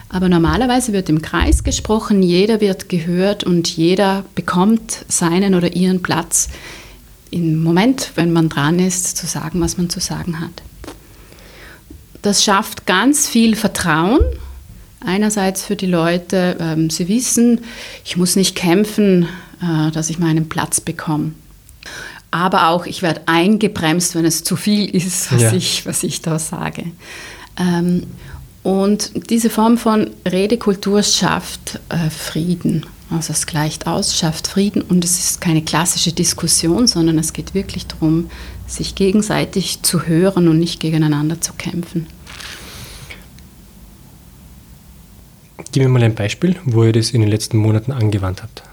Aber 0.10 0.30
normalerweise 0.30 0.94
wird 0.94 1.10
im 1.10 1.22
Kreis 1.22 1.64
gesprochen, 1.64 2.22
jeder 2.22 2.62
wird 2.62 2.88
gehört 2.88 3.44
und 3.44 3.68
jeder 3.68 4.24
bekommt 4.36 5.06
seinen 5.08 5.56
oder 5.56 5.76
ihren 5.76 6.04
Platz 6.04 6.50
im 7.36 7.62
Moment, 7.62 8.12
wenn 8.16 8.32
man 8.32 8.50
dran 8.50 8.80
ist, 8.80 9.18
zu 9.18 9.26
sagen, 9.28 9.62
was 9.62 9.78
man 9.78 9.90
zu 9.90 10.00
sagen 10.00 10.40
hat. 10.40 10.64
Das 12.22 12.44
schafft 12.44 12.86
ganz 12.86 13.28
viel 13.28 13.56
Vertrauen. 13.56 14.20
Einerseits 15.06 15.64
für 15.64 15.76
die 15.76 15.86
Leute, 15.86 16.58
ähm, 16.60 16.90
sie 16.90 17.08
wissen, 17.08 17.62
ich 18.04 18.18
muss 18.18 18.36
nicht 18.36 18.56
kämpfen, 18.56 19.28
äh, 19.62 19.92
dass 19.92 20.10
ich 20.10 20.18
meinen 20.18 20.50
Platz 20.50 20.82
bekomme 20.82 21.34
aber 22.36 22.68
auch 22.68 22.86
ich 22.86 23.02
werde 23.02 23.22
eingebremst, 23.28 24.14
wenn 24.14 24.26
es 24.26 24.44
zu 24.44 24.58
viel 24.58 24.94
ist, 24.94 25.32
was, 25.32 25.42
ja. 25.42 25.54
ich, 25.54 25.86
was 25.86 26.04
ich 26.04 26.22
da 26.22 26.38
sage. 26.38 26.84
Ähm, 27.58 28.04
und 28.62 29.30
diese 29.30 29.50
Form 29.50 29.78
von 29.78 30.10
Redekultur 30.28 31.02
schafft 31.02 31.80
äh, 31.88 32.10
Frieden. 32.10 32.86
Also 33.10 33.34
es 33.34 33.46
gleicht 33.46 33.88
aus, 33.88 34.18
schafft 34.18 34.48
Frieden 34.48 34.82
und 34.82 35.06
es 35.06 35.20
ist 35.20 35.42
keine 35.42 35.62
klassische 35.62 36.12
Diskussion, 36.12 36.88
sondern 36.88 37.20
es 37.20 37.34
geht 37.34 37.54
wirklich 37.54 37.86
darum, 37.86 38.30
sich 38.68 38.96
gegenseitig 38.96 39.84
zu 39.84 40.08
hören 40.08 40.48
und 40.48 40.60
nicht 40.60 40.80
gegeneinander 40.80 41.40
zu 41.40 41.54
kämpfen. 41.54 42.08
Gib 45.72 45.84
mir 45.84 45.90
mal 45.90 46.04
ein 46.04 46.16
Beispiel, 46.16 46.56
wo 46.66 46.84
ihr 46.84 46.94
das 46.94 47.12
in 47.12 47.22
den 47.22 47.30
letzten 47.30 47.58
Monaten 47.58 47.92
angewandt 47.92 48.42
habt. 48.42 48.64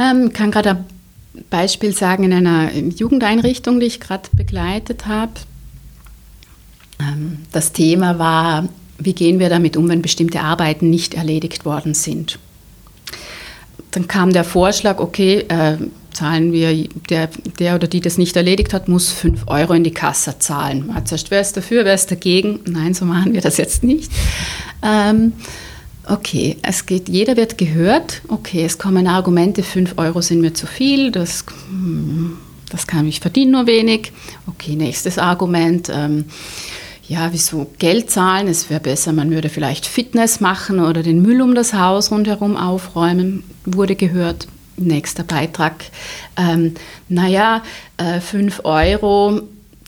Ähm, 0.00 0.28
ich 0.28 0.32
kann 0.32 0.50
gerade 0.50 0.70
ein 0.70 1.44
Beispiel 1.50 1.94
sagen 1.94 2.24
in 2.24 2.32
einer 2.32 2.74
Jugendeinrichtung, 2.74 3.78
die 3.78 3.86
ich 3.86 4.00
gerade 4.00 4.28
begleitet 4.32 5.06
habe. 5.06 5.32
Ähm, 6.98 7.38
das 7.52 7.72
Thema 7.72 8.18
war, 8.18 8.68
wie 8.98 9.12
gehen 9.12 9.38
wir 9.38 9.48
damit 9.48 9.76
um, 9.76 9.88
wenn 9.88 10.02
bestimmte 10.02 10.40
Arbeiten 10.40 10.90
nicht 10.90 11.14
erledigt 11.14 11.64
worden 11.64 11.94
sind. 11.94 12.38
Dann 13.92 14.08
kam 14.08 14.32
der 14.32 14.44
Vorschlag, 14.44 14.98
okay, 14.98 15.44
äh, 15.48 15.76
zahlen 16.12 16.52
wir, 16.52 16.88
der, 17.08 17.28
der 17.58 17.74
oder 17.74 17.86
die 17.86 18.00
das 18.00 18.18
nicht 18.18 18.36
erledigt 18.36 18.74
hat, 18.74 18.88
muss 18.88 19.10
5 19.12 19.44
Euro 19.46 19.72
in 19.72 19.84
die 19.84 19.92
Kasse 19.92 20.38
zahlen. 20.38 20.86
Man 20.86 20.96
hat 20.96 21.08
zuerst, 21.08 21.30
wer 21.30 21.40
ist 21.40 21.56
dafür, 21.56 21.84
wer 21.84 21.94
ist 21.94 22.10
dagegen? 22.10 22.60
Nein, 22.66 22.94
so 22.94 23.04
machen 23.04 23.32
wir 23.32 23.40
das 23.40 23.56
jetzt 23.56 23.82
nicht. 23.82 24.10
Ähm, 24.82 25.32
okay, 26.08 26.56
es 26.62 26.86
geht, 26.86 27.08
jeder 27.08 27.36
wird 27.36 27.58
gehört. 27.58 28.22
Okay, 28.28 28.64
es 28.64 28.78
kommen 28.78 29.06
Argumente, 29.06 29.62
5 29.62 29.94
Euro 29.96 30.20
sind 30.20 30.40
mir 30.40 30.54
zu 30.54 30.66
viel, 30.66 31.10
das, 31.10 31.44
hm, 31.68 32.36
das 32.70 32.86
kann 32.86 33.06
ich 33.06 33.20
verdienen 33.20 33.52
nur 33.52 33.66
wenig. 33.66 34.12
Okay, 34.46 34.76
nächstes 34.76 35.18
Argument. 35.18 35.90
Ähm, 35.92 36.26
ja, 37.08 37.32
wieso 37.32 37.70
Geld 37.78 38.10
zahlen? 38.10 38.48
Es 38.48 38.70
wäre 38.70 38.80
besser, 38.80 39.12
man 39.12 39.30
würde 39.30 39.48
vielleicht 39.48 39.86
Fitness 39.86 40.40
machen 40.40 40.80
oder 40.80 41.02
den 41.02 41.22
Müll 41.22 41.42
um 41.42 41.54
das 41.54 41.74
Haus 41.74 42.10
rundherum 42.10 42.56
aufräumen, 42.56 43.44
wurde 43.64 43.96
gehört. 43.96 44.46
Nächster 44.76 45.22
Beitrag. 45.22 45.84
Ähm, 46.36 46.74
naja, 47.08 47.62
äh, 47.98 48.20
5 48.20 48.62
Euro, 48.64 49.42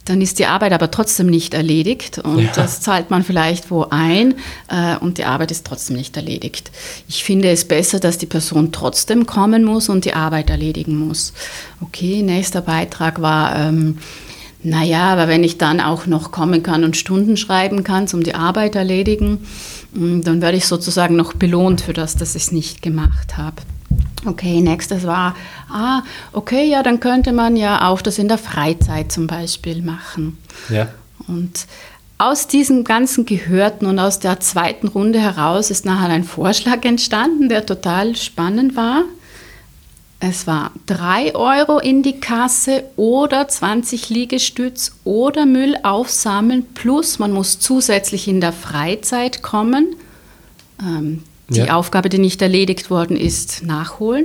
dann 0.05 0.21
ist 0.21 0.39
die 0.39 0.47
Arbeit 0.47 0.73
aber 0.73 0.91
trotzdem 0.91 1.29
nicht 1.29 1.55
erledigt 1.55 2.19
und 2.19 2.41
ja. 2.41 2.53
das 2.55 2.81
zahlt 2.83 3.11
man 3.11 3.23
vielleicht 3.23 3.71
wo 3.71 3.87
ein 3.89 4.35
äh, 4.69 4.97
und 4.99 5.17
die 5.19 5.25
Arbeit 5.25 5.51
ist 5.51 5.67
trotzdem 5.67 5.97
nicht 5.97 6.17
erledigt. 6.17 6.71
Ich 7.09 7.25
finde 7.25 7.51
es 7.51 7.67
besser, 7.67 8.01
dass 8.01 8.19
die 8.19 8.27
Person 8.27 8.71
trotzdem 8.71 9.25
kommen 9.25 9.65
muss 9.65 9.89
und 9.89 10.05
die 10.05 10.13
Arbeit 10.13 10.51
erledigen 10.51 10.97
muss. 10.97 11.33
Okay, 11.81 12.23
nächster 12.23 12.61
Beitrag 12.61 13.23
war, 13.23 13.57
ähm, 13.57 13.99
naja, 14.65 15.13
aber 15.13 15.29
wenn 15.29 15.45
ich 15.45 15.59
dann 15.59 15.81
auch 15.81 16.07
noch 16.07 16.33
kommen 16.33 16.63
kann 16.63 16.85
und 16.85 16.97
Stunden 16.97 17.37
schreiben 17.37 17.85
kann, 17.85 18.07
um 18.15 18.23
die 18.23 18.35
Arbeit 18.35 18.75
erledigen, 18.75 19.47
mm, 19.93 20.23
dann 20.23 20.41
werde 20.41 20.57
ich 20.57 20.67
sozusagen 20.67 21.17
noch 21.17 21.35
belohnt 21.35 21.83
für 21.83 21.93
das, 21.93 22.17
dass 22.17 22.35
ich 22.35 22.45
es 22.45 22.53
nicht 22.53 22.81
gemacht 22.81 23.37
habe. 23.37 23.57
Okay, 24.25 24.63
nächstes 24.63 25.07
war, 25.07 25.37
ah, 25.71 26.03
okay, 26.33 26.69
ja, 26.69 26.83
dann 26.83 26.99
könnte 26.99 27.33
man 27.33 27.57
ja 27.57 27.87
auch 27.89 28.01
das 28.01 28.19
in 28.19 28.27
der 28.27 28.39
Freizeit 28.39 29.13
zum 29.13 29.27
Beispiel 29.27 29.83
machen. 29.83 30.39
Ja. 30.71 30.89
Und 31.29 31.67
aus 32.17 32.47
diesem 32.47 32.85
ganzen 32.85 33.27
Gehörten 33.27 33.85
und 33.85 33.99
aus 33.99 34.19
der 34.19 34.41
zweiten 34.41 34.89
Runde 34.89 35.21
heraus 35.21 35.71
ist 35.71 35.85
nachher 35.85 36.09
ein 36.09 36.25
Vorschlag 36.25 36.85
entstanden, 36.85 37.51
der 37.51 37.67
total 37.67 38.17
spannend 38.17 38.77
war. 38.77 39.03
Es 40.27 40.47
war 40.47 40.73
3 40.87 41.35
Euro 41.35 41.79
in 41.79 42.03
die 42.03 42.19
Kasse 42.19 42.85
oder 42.97 43.47
20 43.47 44.09
Liegestütz 44.09 44.93
oder 45.05 45.45
Müll 45.45 45.77
aufsammeln, 45.83 46.65
plus 46.73 47.19
man 47.19 47.31
muss 47.31 47.59
zusätzlich 47.59 48.27
in 48.27 48.41
der 48.41 48.55
Freizeit 48.55 49.43
kommen. 49.43 49.97
Ähm, 50.81 51.25
die 51.51 51.61
ja. 51.61 51.77
Aufgabe, 51.77 52.09
die 52.09 52.19
nicht 52.19 52.41
erledigt 52.41 52.89
worden 52.89 53.19
ist, 53.19 53.65
nachholen. 53.65 54.25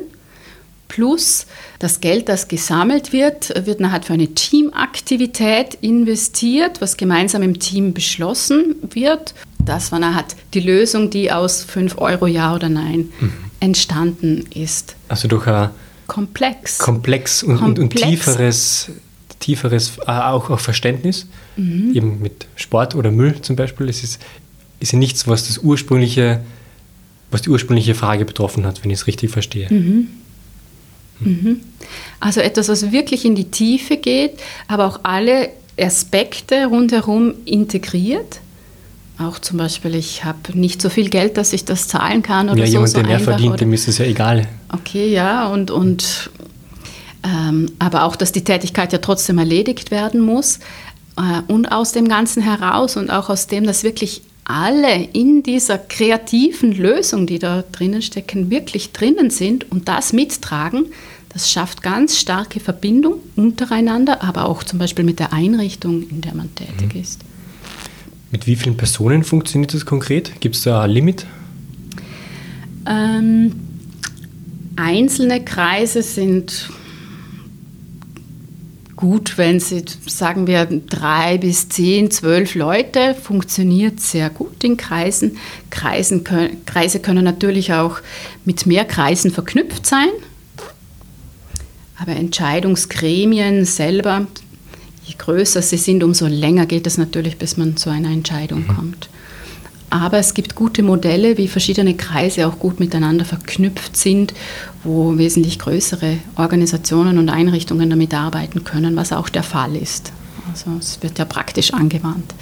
Plus 0.88 1.48
das 1.80 2.00
Geld, 2.00 2.30
das 2.30 2.48
gesammelt 2.48 3.12
wird, 3.12 3.66
wird 3.66 3.82
nachher 3.82 4.02
für 4.02 4.14
eine 4.14 4.34
Teamaktivität 4.34 5.74
investiert, 5.82 6.80
was 6.80 6.96
gemeinsam 6.96 7.42
im 7.42 7.60
Team 7.60 7.94
beschlossen 7.94 8.76
wird. 8.92 9.34
Das 9.60 9.92
war 9.92 10.00
nachher 10.00 10.24
die 10.54 10.62
Lösung, 10.62 11.10
die 11.10 11.30
aus 11.30 11.62
5 11.62 11.98
Euro 11.98 12.26
Ja 12.26 12.56
oder 12.56 12.70
Nein 12.70 13.12
mhm. 13.20 13.34
entstanden 13.60 14.46
ist. 14.54 14.96
Also 15.10 15.28
durch 15.28 15.46
ein 15.46 15.72
Komplex. 16.10 16.80
Komplex 16.80 17.44
und, 17.44 17.58
Komplex. 17.58 17.80
und, 17.80 17.84
und 17.84 18.10
tieferes, 18.10 18.92
tieferes 19.40 19.98
äh, 20.00 20.12
auch, 20.12 20.50
auch 20.50 20.60
Verständnis, 20.60 21.28
mhm. 21.56 21.96
eben 21.96 22.22
mit 22.22 22.48
Sport 22.56 22.96
oder 22.96 23.12
Müll 23.12 23.42
zum 23.42 23.56
Beispiel. 23.56 23.88
Es 23.88 24.04
ist, 24.04 24.20
ist 24.82 24.92
ja 24.92 25.00
nichts, 25.00 25.28
was 25.28 25.48
das 25.48 25.60
ursprüngliche, 25.60 26.42
was 27.32 27.44
die 27.44 27.50
ursprüngliche 27.50 27.96
Frage 27.96 28.26
betroffen 28.26 28.66
hat, 28.66 28.84
wenn 28.84 28.92
ich 28.92 29.00
es 29.00 29.08
richtig 29.08 29.32
verstehe. 29.32 29.72
Mhm. 29.72 30.08
Mhm. 31.20 31.62
Also 32.20 32.42
etwas, 32.42 32.68
was 32.70 32.92
wirklich 32.92 33.24
in 33.24 33.36
die 33.36 33.52
Tiefe 33.52 33.98
geht, 33.98 34.34
aber 34.68 34.88
auch 34.88 35.02
alle 35.04 35.50
Aspekte 35.80 36.66
rundherum 36.66 37.34
integriert. 37.46 38.42
Auch 39.20 39.40
zum 39.40 39.58
Beispiel, 39.58 39.96
ich 39.96 40.24
habe 40.24 40.58
nicht 40.58 40.82
so 40.82 40.90
viel 40.90 41.10
Geld, 41.10 41.36
dass 41.36 41.52
ich 41.52 41.66
das 41.66 41.90
zahlen 41.90 42.24
kann 42.24 42.50
oder 42.50 42.60
ja, 42.60 42.66
so. 42.68 42.72
Jemand, 42.72 42.96
der 42.96 43.04
mehr 43.06 43.20
verdient, 43.20 43.60
dem 43.60 43.74
ist 43.74 43.88
es 43.90 43.98
ja 43.98 44.06
egal. 44.06 44.48
Okay, 44.72 45.12
ja, 45.12 45.48
und, 45.48 45.72
und 45.72 46.30
ähm, 47.24 47.70
aber 47.80 48.06
auch, 48.06 48.16
dass 48.16 48.32
die 48.32 48.46
Tätigkeit 48.46 48.94
ja 48.94 49.00
trotzdem 49.00 49.38
erledigt 49.38 49.92
werden 49.92 50.22
muss. 50.22 50.60
Äh, 51.18 51.42
und 51.52 51.72
aus 51.72 51.92
dem 51.92 52.08
Ganzen 52.08 52.42
heraus 52.42 52.96
und 52.96 53.10
auch 53.10 53.30
aus 53.30 53.48
dem, 53.48 53.66
dass 53.66 53.84
wirklich 53.84 54.22
alle 54.46 55.04
in 55.14 55.44
dieser 55.44 55.78
kreativen 55.78 56.72
Lösung, 56.72 57.28
die 57.28 57.40
da 57.40 57.64
drinnen 57.72 58.02
stecken, 58.02 58.50
wirklich 58.50 58.94
drinnen 58.94 59.30
sind 59.30 59.70
und 59.70 59.88
das 59.90 60.14
mittragen, 60.14 60.86
das 61.28 61.52
schafft 61.52 61.84
ganz 61.84 62.18
starke 62.18 62.60
Verbindung 62.60 63.16
untereinander, 63.36 64.24
aber 64.24 64.46
auch 64.46 64.64
zum 64.64 64.80
Beispiel 64.80 65.06
mit 65.06 65.20
der 65.20 65.34
Einrichtung, 65.34 66.10
in 66.10 66.22
der 66.22 66.34
man 66.34 66.56
tätig 66.56 66.96
mhm. 66.96 67.02
ist. 67.02 67.22
Mit 68.32 68.46
wie 68.46 68.56
vielen 68.56 68.78
Personen 68.78 69.24
funktioniert 69.24 69.74
das 69.74 69.86
konkret? 69.86 70.40
Gibt 70.40 70.56
es 70.56 70.62
da 70.62 70.84
ein 70.84 70.92
Limit? 70.92 71.26
Ähm, 72.88 73.56
einzelne 74.76 75.44
Kreise 75.44 76.04
sind 76.04 76.70
gut, 78.96 79.38
wenn 79.38 79.60
sie, 79.60 79.86
sagen 80.06 80.46
wir, 80.46 80.66
drei 80.66 81.38
bis 81.38 81.70
zehn, 81.70 82.12
zwölf 82.12 82.54
Leute, 82.54 83.16
funktioniert 83.16 84.00
sehr 84.02 84.30
gut 84.30 84.62
in 84.64 84.76
Kreisen. 84.76 85.38
Kreisen 85.70 86.26
Kreise 86.66 87.00
können 87.00 87.24
natürlich 87.24 87.74
auch 87.74 88.00
mit 88.44 88.66
mehr 88.66 88.84
Kreisen 88.84 89.32
verknüpft 89.32 89.86
sein, 89.86 90.10
aber 91.98 92.12
Entscheidungsgremien 92.12 93.64
selber 93.64 94.28
je 95.10 95.16
größer 95.18 95.62
sie 95.62 95.78
sind, 95.78 96.04
umso 96.04 96.28
länger 96.28 96.66
geht 96.66 96.86
es 96.86 96.98
natürlich, 96.98 97.38
bis 97.38 97.58
man 97.58 97.78
zu 97.78 97.90
einer 97.90 98.10
Entscheidung 98.10 98.62
mhm. 98.62 98.76
kommt. 98.76 99.10
Aber 99.90 100.20
es 100.20 100.36
gibt 100.36 100.54
gute 100.54 100.84
Modelle, 100.84 101.38
wie 101.38 101.48
verschiedene 101.48 101.96
Kreise 101.96 102.48
auch 102.48 102.60
gut 102.60 102.80
miteinander 102.80 103.26
verknüpft 103.26 103.98
sind, 103.98 104.36
wo 104.84 105.18
wesentlich 105.18 105.58
größere 105.58 106.18
Organisationen 106.36 107.18
und 107.18 107.30
Einrichtungen 107.30 107.90
damit 107.90 108.14
arbeiten 108.14 108.64
können, 108.64 108.96
was 108.96 109.12
auch 109.12 109.30
der 109.30 109.42
Fall 109.42 109.76
ist. 109.76 110.12
Also 110.52 110.78
es 110.80 111.02
wird 111.02 111.18
ja 111.18 111.26
praktisch 111.26 111.74
angewandt. 111.74 112.36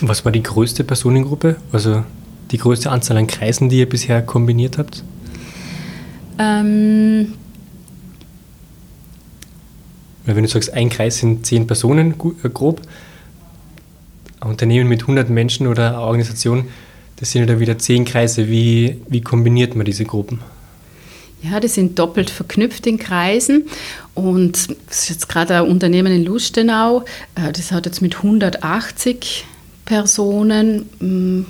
Was 0.00 0.24
war 0.24 0.32
die 0.32 0.42
größte 0.42 0.82
Personengruppe, 0.82 1.56
also 1.72 2.04
die 2.50 2.58
größte 2.58 2.90
Anzahl 2.90 3.18
an 3.18 3.26
Kreisen, 3.26 3.68
die 3.68 3.80
ihr 3.80 3.88
bisher 3.88 4.22
kombiniert 4.22 4.78
habt? 4.78 5.04
Ähm, 6.38 7.34
wenn 10.24 10.42
du 10.42 10.48
sagst, 10.48 10.72
ein 10.72 10.88
Kreis 10.88 11.18
sind 11.18 11.46
zehn 11.46 11.66
Personen 11.66 12.14
äh, 12.42 12.48
grob, 12.48 12.80
ein 14.40 14.50
Unternehmen 14.50 14.88
mit 14.88 15.02
100 15.02 15.30
Menschen 15.30 15.66
oder 15.66 15.88
eine 15.88 16.00
Organisation, 16.00 16.68
das 17.16 17.30
sind 17.30 17.42
ja 17.42 17.46
dann 17.46 17.60
wieder 17.60 17.78
zehn 17.78 18.04
Kreise. 18.04 18.48
Wie, 18.48 19.00
wie 19.08 19.20
kombiniert 19.20 19.76
man 19.76 19.86
diese 19.86 20.04
Gruppen? 20.04 20.40
Ja, 21.42 21.60
die 21.60 21.68
sind 21.68 21.98
doppelt 21.98 22.30
verknüpft 22.30 22.86
in 22.86 22.98
Kreisen. 22.98 23.66
Und 24.14 24.68
das 24.88 25.04
ist 25.04 25.08
jetzt 25.08 25.28
gerade 25.28 25.56
ein 25.56 25.68
Unternehmen 25.68 26.12
in 26.12 26.24
Lustenau, 26.24 27.04
äh, 27.34 27.52
das 27.52 27.72
hat 27.72 27.86
jetzt 27.86 28.02
mit 28.02 28.16
180 28.16 29.44
Personen 29.84 30.88
hm, 30.98 31.46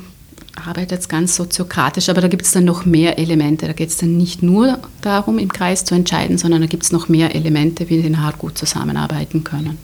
arbeitet 0.57 0.93
jetzt 0.93 1.09
ganz 1.09 1.35
soziokratisch, 1.35 2.09
aber 2.09 2.21
da 2.21 2.29
gibt 2.29 2.43
es 2.43 2.53
dann 2.53 2.65
noch 2.65 2.85
mehr 2.85 3.19
Elemente. 3.19 3.67
Da 3.67 3.73
geht 3.73 3.89
es 3.89 3.97
dann 3.97 4.17
nicht 4.17 4.43
nur 4.43 4.79
darum, 5.01 5.39
im 5.39 5.51
Kreis 5.51 5.85
zu 5.85 5.95
entscheiden, 5.95 6.39
sondern 6.39 6.61
da 6.61 6.67
gibt 6.67 6.83
es 6.83 6.93
noch 6.93 7.09
mehr 7.09 7.35
Elemente, 7.35 7.89
wie 7.89 8.03
den 8.03 8.23
Hart 8.23 8.39
gut 8.39 8.59
zusammenarbeiten 8.59 9.45
können. 9.45 9.79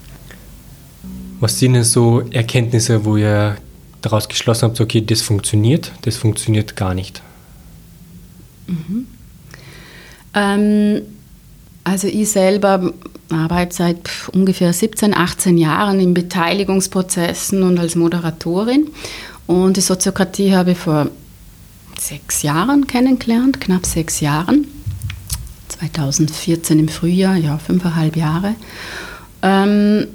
Was 1.40 1.58
sind 1.58 1.74
denn 1.74 1.84
so 1.84 2.20
Erkenntnisse, 2.30 3.04
wo 3.04 3.16
ihr 3.16 3.56
daraus 4.02 4.28
geschlossen 4.28 4.64
habt, 4.64 4.80
okay, 4.80 5.00
das 5.00 5.22
funktioniert, 5.22 5.92
das 6.02 6.16
funktioniert 6.16 6.76
gar 6.76 6.94
nicht? 6.94 7.22
Mhm. 8.66 9.06
Ähm, 10.34 11.02
also 11.84 12.08
ich 12.08 12.28
selber 12.30 12.92
arbeite 13.30 13.74
seit 13.74 14.10
ungefähr 14.32 14.72
17, 14.72 15.14
18 15.14 15.58
Jahren 15.58 16.00
in 16.00 16.14
Beteiligungsprozessen 16.14 17.62
und 17.62 17.78
als 17.78 17.94
Moderatorin 17.94 18.88
und 19.48 19.76
die 19.76 19.80
Soziokratie 19.80 20.54
habe 20.54 20.70
ich 20.70 20.78
vor 20.78 21.08
sechs 21.98 22.42
Jahren 22.42 22.86
kennengelernt, 22.86 23.60
knapp 23.60 23.84
sechs 23.84 24.20
Jahren. 24.20 24.68
2014 25.68 26.78
im 26.78 26.88
Frühjahr, 26.88 27.34
ja, 27.34 27.58
fünfeinhalb 27.58 28.16
Jahre. 28.16 28.54
Ähm, 29.42 30.06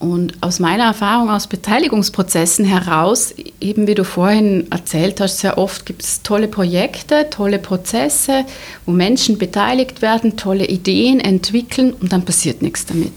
Und 0.00 0.34
aus 0.42 0.58
meiner 0.60 0.84
Erfahrung 0.84 1.30
aus 1.30 1.46
Beteiligungsprozessen 1.46 2.66
heraus, 2.66 3.32
eben 3.60 3.86
wie 3.86 3.94
du 3.94 4.04
vorhin 4.04 4.70
erzählt 4.70 5.20
hast, 5.20 5.38
sehr 5.38 5.56
oft 5.56 5.86
gibt 5.86 6.02
es 6.02 6.20
tolle 6.22 6.48
Projekte, 6.48 7.30
tolle 7.30 7.58
Prozesse, 7.58 8.44
wo 8.84 8.92
Menschen 8.92 9.38
beteiligt 9.38 10.02
werden, 10.02 10.36
tolle 10.36 10.66
Ideen 10.66 11.20
entwickeln 11.20 11.94
und 11.94 12.12
dann 12.12 12.24
passiert 12.24 12.60
nichts 12.60 12.84
damit. 12.84 13.14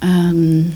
Ähm, 0.00 0.72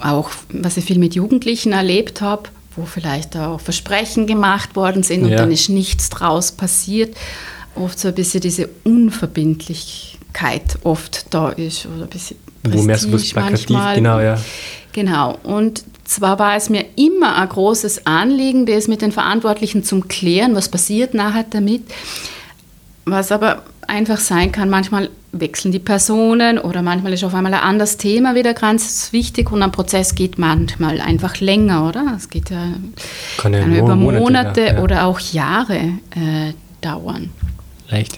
auch 0.00 0.30
was 0.50 0.76
ich 0.76 0.84
viel 0.84 0.98
mit 0.98 1.14
Jugendlichen 1.14 1.72
erlebt 1.72 2.20
habe, 2.20 2.48
wo 2.76 2.84
vielleicht 2.84 3.36
auch 3.36 3.60
Versprechen 3.60 4.26
gemacht 4.26 4.76
worden 4.76 5.02
sind 5.02 5.24
und 5.24 5.30
ja. 5.30 5.38
dann 5.38 5.50
ist 5.50 5.68
nichts 5.68 6.10
draus 6.10 6.52
passiert. 6.52 7.16
Oft 7.74 7.98
so 7.98 8.08
ein 8.08 8.14
bisschen 8.14 8.40
diese 8.40 8.68
Unverbindlichkeit 8.84 10.78
oft 10.84 11.26
da 11.34 11.50
ist 11.50 11.86
oder 11.86 12.04
ein 12.04 12.08
bisschen 12.08 12.36
wo 12.64 12.82
mehr 12.82 12.98
so 12.98 13.08
plakativ, 13.08 13.78
genau, 13.94 14.20
ja. 14.20 14.38
Genau. 14.92 15.38
Und 15.42 15.84
zwar 16.04 16.38
war 16.38 16.56
es 16.56 16.70
mir 16.70 16.84
immer 16.96 17.36
ein 17.36 17.48
großes 17.48 18.06
Anliegen, 18.06 18.66
das 18.66 18.88
mit 18.88 19.02
den 19.02 19.12
Verantwortlichen 19.12 19.84
zum 19.84 20.08
Klären, 20.08 20.54
was 20.54 20.68
passiert 20.68 21.14
nachher 21.14 21.44
damit. 21.48 21.82
Was 23.04 23.30
aber 23.30 23.62
einfach 23.88 24.18
sein 24.18 24.52
kann, 24.52 24.70
manchmal 24.70 25.10
wechseln 25.32 25.72
die 25.72 25.78
Personen 25.78 26.58
oder 26.58 26.82
manchmal 26.82 27.12
ist 27.12 27.24
auf 27.24 27.34
einmal 27.34 27.54
ein 27.54 27.60
anderes 27.60 27.96
Thema 27.96 28.34
wieder 28.34 28.54
ganz 28.54 29.12
wichtig 29.12 29.50
und 29.50 29.62
ein 29.62 29.72
Prozess 29.72 30.14
geht 30.14 30.38
manchmal 30.38 31.00
einfach 31.00 31.38
länger, 31.40 31.88
oder? 31.88 32.14
Es 32.16 32.30
geht 32.30 32.50
ja, 32.50 32.68
kann 33.36 33.52
ja 33.52 33.64
über 33.66 33.96
Monate, 33.96 34.20
Monate 34.22 34.60
ja. 34.66 34.78
oder 34.80 35.06
auch 35.06 35.20
Jahre 35.20 35.76
äh, 35.76 36.52
dauern. 36.80 37.30
Leicht. 37.90 38.16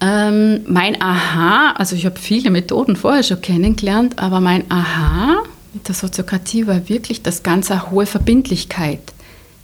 Ähm, 0.00 0.60
mein 0.66 1.00
Aha, 1.02 1.72
also 1.72 1.94
ich 1.94 2.06
habe 2.06 2.18
viele 2.18 2.50
Methoden 2.50 2.96
vorher 2.96 3.22
schon 3.22 3.42
kennengelernt, 3.42 4.18
aber 4.18 4.40
mein 4.40 4.70
Aha 4.70 5.42
mit 5.72 5.86
der 5.88 5.94
Soziokratie 5.94 6.66
war 6.66 6.88
wirklich, 6.88 7.22
dass 7.22 7.42
ganz 7.42 7.70
eine 7.70 7.90
hohe 7.90 8.06
Verbindlichkeit 8.06 9.00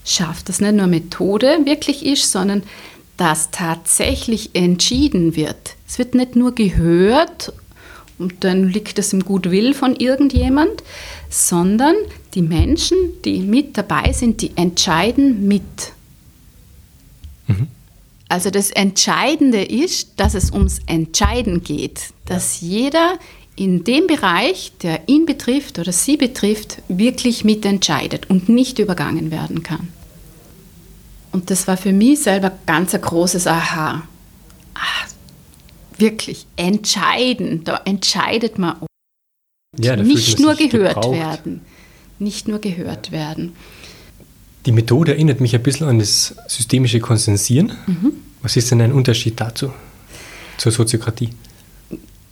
schafft. 0.04 0.48
Dass 0.48 0.60
nicht 0.60 0.74
nur 0.74 0.86
Methode 0.86 1.60
wirklich 1.64 2.04
ist, 2.06 2.30
sondern 2.30 2.62
dass 3.16 3.50
tatsächlich 3.50 4.50
entschieden 4.54 5.36
wird. 5.36 5.76
Es 5.88 5.98
wird 5.98 6.14
nicht 6.14 6.36
nur 6.36 6.54
gehört 6.54 7.52
und 8.18 8.44
dann 8.44 8.68
liegt 8.68 8.98
es 8.98 9.12
im 9.12 9.24
Gutwill 9.24 9.74
von 9.74 9.96
irgendjemand, 9.96 10.82
sondern 11.28 11.94
die 12.34 12.42
Menschen, 12.42 12.96
die 13.24 13.40
mit 13.40 13.76
dabei 13.76 14.12
sind, 14.12 14.42
die 14.42 14.56
entscheiden 14.56 15.46
mit. 15.46 15.62
Mhm. 17.46 17.68
Also 18.28 18.50
das 18.50 18.70
Entscheidende 18.70 19.62
ist, 19.62 20.14
dass 20.16 20.34
es 20.34 20.50
ums 20.50 20.80
Entscheiden 20.86 21.62
geht, 21.62 22.12
dass 22.24 22.60
jeder 22.60 23.18
in 23.54 23.84
dem 23.84 24.06
Bereich, 24.06 24.72
der 24.82 25.08
ihn 25.08 25.24
betrifft 25.26 25.78
oder 25.78 25.92
sie 25.92 26.16
betrifft, 26.16 26.82
wirklich 26.88 27.44
mitentscheidet 27.44 28.28
und 28.28 28.48
nicht 28.48 28.78
übergangen 28.78 29.30
werden 29.30 29.62
kann. 29.62 29.88
Und 31.36 31.50
das 31.50 31.68
war 31.68 31.76
für 31.76 31.92
mich 31.92 32.22
selber 32.22 32.50
ganz 32.64 32.94
ein 32.94 33.02
großes 33.02 33.46
Aha. 33.46 34.08
Ach, 34.72 35.06
wirklich 35.98 36.46
entscheiden, 36.56 37.62
da 37.62 37.82
entscheidet 37.84 38.58
man. 38.58 38.76
Ja, 39.78 39.96
nicht 39.96 40.40
nur 40.40 40.54
gehört 40.54 40.94
gebraucht. 40.94 41.12
werden. 41.12 41.60
Nicht 42.18 42.48
nur 42.48 42.58
gehört 42.58 43.12
werden. 43.12 43.52
Die 44.64 44.72
Methode 44.72 45.12
erinnert 45.12 45.42
mich 45.42 45.54
ein 45.54 45.62
bisschen 45.62 45.86
an 45.86 45.98
das 45.98 46.34
systemische 46.48 47.00
Konsensieren. 47.00 47.72
Mhm. 47.86 48.12
Was 48.40 48.56
ist 48.56 48.70
denn 48.70 48.80
ein 48.80 48.92
Unterschied 48.94 49.38
dazu, 49.38 49.74
zur 50.56 50.72
Soziokratie? 50.72 51.28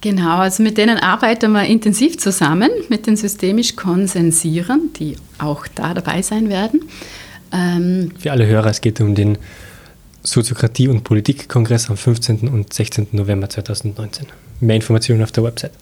Genau, 0.00 0.38
also 0.38 0.62
mit 0.62 0.78
denen 0.78 0.96
arbeiten 0.96 1.52
wir 1.52 1.64
intensiv 1.64 2.16
zusammen, 2.16 2.70
mit 2.88 3.06
den 3.06 3.18
systemisch 3.18 3.76
Konsensieren, 3.76 4.94
die 4.94 5.16
auch 5.37 5.66
da 5.75 5.92
dabei 5.92 6.23
sein 6.23 6.49
werden. 6.49 6.88
Ähm 7.54 8.11
Für 8.18 8.32
alle 8.32 8.46
Hörer, 8.46 8.66
es 8.66 8.80
geht 8.80 9.00
um 9.00 9.14
den 9.14 9.38
Soziokratie- 10.25 10.88
und 10.88 11.04
Politikkongress 11.04 11.90
am 11.90 11.96
15. 11.96 12.49
und 12.49 12.73
16. 12.73 13.08
November 13.12 13.49
2019. 13.49 14.26
Mehr 14.61 14.76
Informationen 14.76 15.23
auf 15.23 15.32
der 15.32 15.44
Website. 15.44 15.73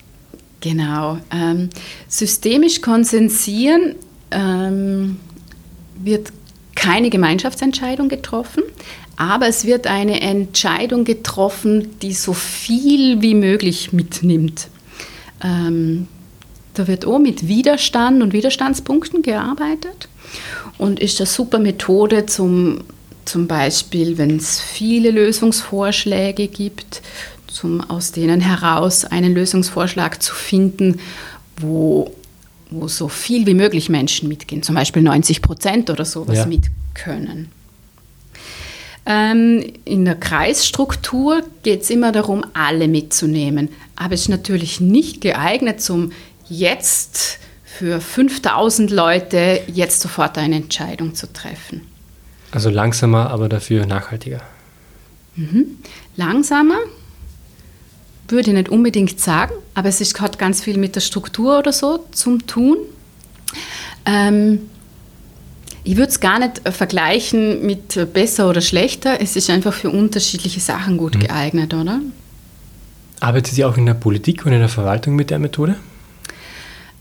Genau. 0.60 1.18
Ähm, 1.32 1.70
systemisch 2.08 2.80
konsensieren 2.80 3.94
ähm, 4.30 5.18
wird 5.96 6.32
keine 6.74 7.10
Gemeinschaftsentscheidung 7.10 8.08
getroffen, 8.08 8.62
aber 9.16 9.46
es 9.46 9.64
wird 9.64 9.86
eine 9.86 10.20
Entscheidung 10.20 11.04
getroffen, 11.04 11.90
die 12.00 12.12
so 12.12 12.32
viel 12.32 13.22
wie 13.22 13.34
möglich 13.34 13.92
mitnimmt. 13.92 14.68
Ähm, 15.44 16.08
da 16.74 16.88
wird 16.88 17.04
auch 17.06 17.18
mit 17.18 17.46
Widerstand 17.46 18.22
und 18.22 18.32
Widerstandspunkten 18.32 19.22
gearbeitet 19.22 20.08
und 20.78 21.00
ist 21.00 21.20
eine 21.20 21.26
super 21.26 21.58
Methode 21.58 22.26
zum, 22.26 22.84
zum 23.24 23.46
Beispiel, 23.46 24.18
wenn 24.18 24.36
es 24.36 24.60
viele 24.60 25.10
Lösungsvorschläge 25.10 26.48
gibt, 26.48 27.02
zum, 27.46 27.80
aus 27.82 28.12
denen 28.12 28.40
heraus 28.40 29.04
einen 29.04 29.34
Lösungsvorschlag 29.34 30.22
zu 30.22 30.34
finden, 30.34 31.00
wo 31.58 32.12
wo 32.72 32.88
so 32.88 33.08
viel 33.08 33.46
wie 33.46 33.54
möglich 33.54 33.88
Menschen 33.88 34.28
mitgehen, 34.28 34.62
zum 34.62 34.74
Beispiel 34.74 35.02
90 35.02 35.42
Prozent 35.42 35.90
oder 35.90 36.04
sowas 36.04 36.38
ja. 36.38 36.46
mit 36.46 36.64
können. 36.94 37.50
Ähm, 39.04 39.64
in 39.84 40.04
der 40.04 40.14
Kreisstruktur 40.14 41.42
geht 41.62 41.82
es 41.82 41.90
immer 41.90 42.12
darum, 42.12 42.44
alle 42.54 42.88
mitzunehmen. 42.88 43.68
Aber 43.96 44.14
es 44.14 44.22
ist 44.22 44.28
natürlich 44.28 44.80
nicht 44.80 45.20
geeignet, 45.20 45.80
zum 45.80 46.12
jetzt 46.48 47.38
für 47.82 48.00
5000 48.00 48.92
Leute 48.92 49.60
jetzt 49.66 50.00
sofort 50.00 50.38
eine 50.38 50.54
Entscheidung 50.54 51.16
zu 51.16 51.32
treffen. 51.32 51.80
Also 52.52 52.70
langsamer, 52.70 53.28
aber 53.30 53.48
dafür 53.48 53.86
nachhaltiger. 53.86 54.40
Mhm. 55.34 55.78
Langsamer, 56.14 56.78
würde 58.28 58.50
ich 58.50 58.56
nicht 58.56 58.68
unbedingt 58.68 59.18
sagen, 59.18 59.54
aber 59.74 59.88
es 59.88 60.00
ist, 60.00 60.20
hat 60.20 60.38
ganz 60.38 60.62
viel 60.62 60.78
mit 60.78 60.94
der 60.94 61.00
Struktur 61.00 61.58
oder 61.58 61.72
so 61.72 62.04
zum 62.12 62.46
tun. 62.46 62.76
Ähm, 64.06 64.60
ich 65.82 65.96
würde 65.96 66.10
es 66.10 66.20
gar 66.20 66.38
nicht 66.38 66.62
vergleichen 66.72 67.66
mit 67.66 68.12
besser 68.12 68.48
oder 68.48 68.60
schlechter. 68.60 69.20
Es 69.20 69.34
ist 69.34 69.50
einfach 69.50 69.74
für 69.74 69.90
unterschiedliche 69.90 70.60
Sachen 70.60 70.98
gut 70.98 71.16
mhm. 71.16 71.20
geeignet, 71.20 71.74
oder? 71.74 71.98
Arbeitet 73.18 73.54
Sie 73.54 73.64
auch 73.64 73.76
in 73.76 73.86
der 73.86 73.94
Politik 73.94 74.46
und 74.46 74.52
in 74.52 74.60
der 74.60 74.68
Verwaltung 74.68 75.16
mit 75.16 75.30
der 75.30 75.40
Methode? 75.40 75.74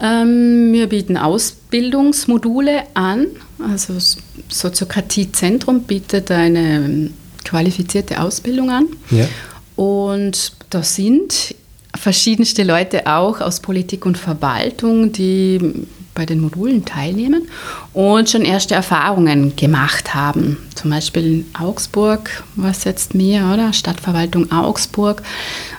Ähm, 0.02 0.74
wir 0.74 0.88
bieten 0.88 1.18
Ausbildungsmodule 1.18 2.84
an. 2.96 3.28
Also 3.60 3.94
das 3.94 4.18
Soziokratiezentrum 4.50 5.84
bietet 5.84 6.32
eine 6.32 7.12
qualifizierte 7.44 8.22
Ausbildung 8.22 8.72
an. 8.72 8.88
Ja. 9.12 9.28
Und 9.76 10.54
da 10.70 10.84
sind 10.84 11.56
verschiedenste 11.96 12.64
Leute 12.64 13.06
auch 13.08 13.42
aus 13.42 13.60
Politik 13.60 14.06
und 14.06 14.18
Verwaltung, 14.18 15.12
die 15.12 15.86
bei 16.14 16.26
den 16.26 16.42
Modulen 16.42 16.86
teilnehmen 16.86 17.48
und 17.94 18.30
schon 18.30 18.44
erste 18.44 18.76
Erfahrungen 18.76 19.56
gemacht 19.56 20.14
haben. 20.14 20.58
Zum 20.76 20.92
Beispiel 20.92 21.26
in 21.26 21.46
Augsburg 21.58 22.44
war 22.56 22.72
es 22.72 22.84
jetzt 22.84 23.16
mehr, 23.16 23.52
oder? 23.54 23.74
Stadtverwaltung 23.74 24.52
Augsburg. 24.52 25.24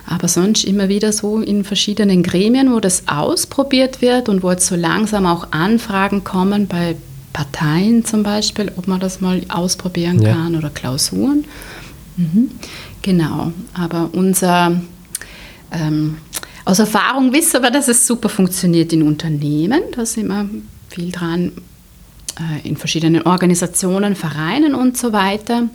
Aber 0.05 0.27
sonst 0.27 0.65
immer 0.65 0.89
wieder 0.89 1.13
so 1.13 1.39
in 1.39 1.63
verschiedenen 1.63 2.23
Gremien, 2.23 2.73
wo 2.73 2.79
das 2.79 3.07
ausprobiert 3.07 4.01
wird 4.01 4.27
und 4.27 4.43
wo 4.43 4.51
jetzt 4.51 4.67
so 4.67 4.75
langsam 4.75 5.25
auch 5.25 5.47
Anfragen 5.51 6.23
kommen 6.23 6.67
bei 6.67 6.95
Parteien 7.31 8.05
zum 8.05 8.23
Beispiel, 8.23 8.71
ob 8.77 8.87
man 8.87 8.99
das 8.99 9.19
mal 9.19 9.41
ausprobieren 9.49 10.21
ja. 10.21 10.33
kann 10.33 10.55
oder 10.55 10.69
Klausuren. 10.69 11.45
Mhm. 12.15 12.51
Genau, 13.01 13.51
aber 13.73 14.09
unser, 14.13 14.79
ähm, 15.71 16.17
aus 16.65 16.79
Erfahrung 16.79 17.33
wissen 17.33 17.61
wir, 17.61 17.71
dass 17.71 17.87
es 17.87 18.07
super 18.07 18.29
funktioniert 18.29 18.93
in 18.93 19.03
Unternehmen. 19.03 19.81
Da 19.95 20.05
sind 20.05 20.27
wir 20.27 20.49
viel 20.89 21.11
dran, 21.11 21.51
äh, 22.39 22.67
in 22.67 22.77
verschiedenen 22.77 23.23
Organisationen, 23.23 24.15
Vereinen 24.15 24.73
und 24.73 24.97
so 24.97 25.11
weiter. 25.11 25.69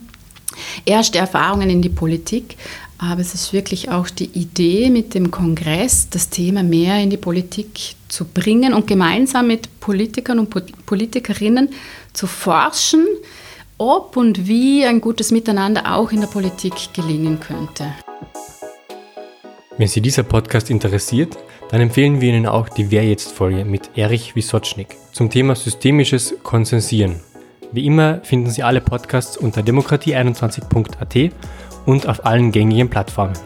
Erste 0.85 1.19
Erfahrungen 1.19 1.69
in 1.71 1.83
die 1.83 1.91
Politik, 1.91 2.57
aber 2.97 3.21
es 3.21 3.35
ist 3.35 3.53
wirklich 3.53 3.91
auch 3.91 4.09
die 4.09 4.31
Idee 4.31 4.91
mit 4.91 5.15
dem 5.15 5.31
Kongress, 5.31 6.09
das 6.11 6.31
Thema 6.31 6.63
mehr 6.63 7.01
in 7.01 7.11
die 7.11 7.17
Politik 7.17 7.95
zu 8.09 8.25
bringen 8.25 8.73
und 8.73 8.87
gemeinsam 8.87 9.47
mit 9.47 9.81
Politikern 9.81 10.39
und 10.39 10.87
Politikerinnen 10.87 11.69
zu 12.13 12.27
forschen, 12.27 13.07
ob 13.77 14.17
und 14.17 14.49
wie 14.49 14.85
ein 14.85 15.01
gutes 15.01 15.31
Miteinander 15.31 15.95
auch 15.95 16.11
in 16.11 16.23
der 16.23 16.29
Politik 16.29 16.73
gelingen 16.95 17.39
könnte. 17.39 17.93
Wenn 19.79 19.87
Sie 19.87 20.01
dieser 20.01 20.25
Podcast 20.25 20.71
interessiert, 20.71 21.39
dann 21.71 21.81
empfehlen 21.81 22.21
wir 22.21 22.31
Ihnen 22.31 22.47
auch 22.47 22.69
die 22.69 22.91
Wer 22.91 23.05
jetzt 23.05 23.31
Folge 23.31 23.65
mit 23.65 23.97
Erich 23.97 24.35
Wisocznik 24.35 24.97
zum 25.13 25.31
Thema 25.31 25.55
systemisches 25.55 26.35
Konsensieren. 26.43 27.21
Wie 27.71 27.87
immer 27.87 28.21
finden 28.25 28.51
Sie 28.51 28.65
alle 28.65 28.81
Podcasts 28.81 29.37
unter 29.37 29.61
demokratie21.at 29.61 31.33
und 31.87 32.09
auf 32.09 32.27
allen 32.27 32.51
gängigen 32.51 32.91
Plattformen. 32.91 33.39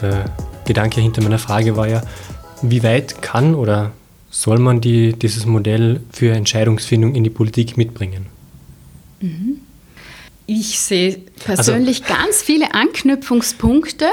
Der 0.00 0.24
Gedanke 0.64 1.02
hinter 1.02 1.22
meiner 1.22 1.38
Frage 1.38 1.76
war 1.76 1.86
ja, 1.86 2.00
Wie 2.62 2.82
weit 2.82 3.20
kann 3.20 3.54
oder 3.54 3.92
soll 4.30 4.58
man 4.60 4.80
die, 4.80 5.12
dieses 5.12 5.44
Modell 5.44 6.00
für 6.10 6.32
Entscheidungsfindung 6.32 7.14
in 7.14 7.22
die 7.22 7.28
Politik 7.28 7.76
mitbringen? 7.76 8.24
Mhm. 9.20 9.60
Ich 10.46 10.78
sehe 10.78 11.18
persönlich 11.44 12.02
also, 12.02 12.14
ganz 12.14 12.42
viele 12.42 12.74
Anknüpfungspunkte 12.74 14.06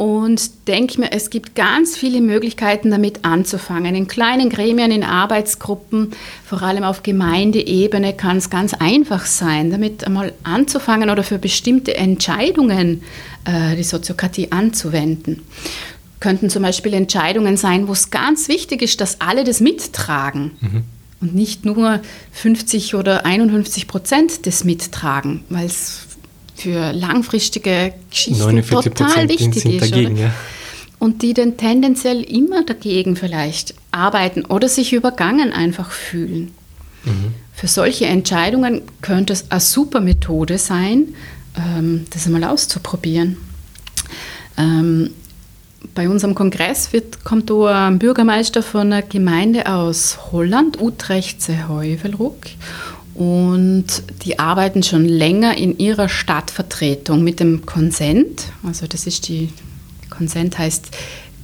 und 0.00 0.66
denke 0.66 0.98
mir, 0.98 1.12
es 1.12 1.28
gibt 1.28 1.54
ganz 1.54 1.94
viele 1.94 2.22
Möglichkeiten, 2.22 2.90
damit 2.90 3.22
anzufangen. 3.26 3.94
In 3.94 4.08
kleinen 4.08 4.48
Gremien, 4.48 4.90
in 4.90 5.04
Arbeitsgruppen, 5.04 6.12
vor 6.42 6.62
allem 6.62 6.84
auf 6.84 7.02
Gemeindeebene 7.02 8.14
kann 8.14 8.38
es 8.38 8.48
ganz 8.48 8.72
einfach 8.72 9.26
sein, 9.26 9.70
damit 9.70 10.04
einmal 10.04 10.32
anzufangen 10.42 11.10
oder 11.10 11.22
für 11.22 11.38
bestimmte 11.38 11.98
Entscheidungen 11.98 13.02
äh, 13.44 13.76
die 13.76 13.82
Soziokratie 13.82 14.50
anzuwenden. 14.52 15.42
Könnten 16.18 16.48
zum 16.48 16.62
Beispiel 16.62 16.94
Entscheidungen 16.94 17.58
sein, 17.58 17.86
wo 17.86 17.92
es 17.92 18.08
ganz 18.08 18.48
wichtig 18.48 18.80
ist, 18.80 19.02
dass 19.02 19.20
alle 19.20 19.44
das 19.44 19.60
mittragen. 19.60 20.52
Mhm. 20.62 20.84
Und 21.20 21.34
nicht 21.34 21.66
nur 21.66 22.00
50 22.32 22.94
oder 22.94 23.26
51 23.26 23.86
Prozent 23.86 24.46
das 24.46 24.64
mittragen, 24.64 25.44
weil 25.50 25.66
es 25.66 26.06
für 26.60 26.92
langfristige 26.92 27.94
Geschichten 28.10 28.62
total 28.62 29.28
wichtig 29.28 29.64
ist. 29.64 29.80
Dagegen, 29.92 30.16
ja. 30.16 30.32
Und 30.98 31.22
die 31.22 31.32
dann 31.32 31.56
tendenziell 31.56 32.22
immer 32.22 32.62
dagegen 32.64 33.16
vielleicht 33.16 33.74
arbeiten 33.90 34.44
oder 34.44 34.68
sich 34.68 34.92
übergangen 34.92 35.52
einfach 35.52 35.90
fühlen. 35.90 36.52
Mhm. 37.04 37.34
Für 37.54 37.68
solche 37.68 38.06
Entscheidungen 38.06 38.82
könnte 39.00 39.32
es 39.32 39.50
eine 39.50 39.60
super 39.60 40.00
Methode 40.00 40.58
sein, 40.58 41.14
ähm, 41.56 42.06
das 42.10 42.26
einmal 42.26 42.44
auszuprobieren. 42.44 43.38
Ähm, 44.58 45.10
bei 45.94 46.08
unserem 46.08 46.34
Kongress 46.34 46.92
wird, 46.92 47.24
kommt 47.24 47.48
da 47.50 47.88
ein 47.88 47.98
Bürgermeister 47.98 48.62
von 48.62 48.92
einer 48.92 49.02
Gemeinde 49.02 49.72
aus 49.72 50.32
Holland, 50.32 50.80
Utrechtse-Heuvelruck. 50.80 52.36
Und 53.20 53.84
die 54.24 54.38
arbeiten 54.38 54.82
schon 54.82 55.04
länger 55.04 55.54
in 55.58 55.76
ihrer 55.78 56.08
Stadtvertretung 56.08 57.22
mit 57.22 57.38
dem 57.38 57.66
Konsent. 57.66 58.44
Also 58.66 58.86
das 58.86 59.06
ist 59.06 59.28
die, 59.28 59.50
Konsent 60.08 60.56
heißt 60.56 60.88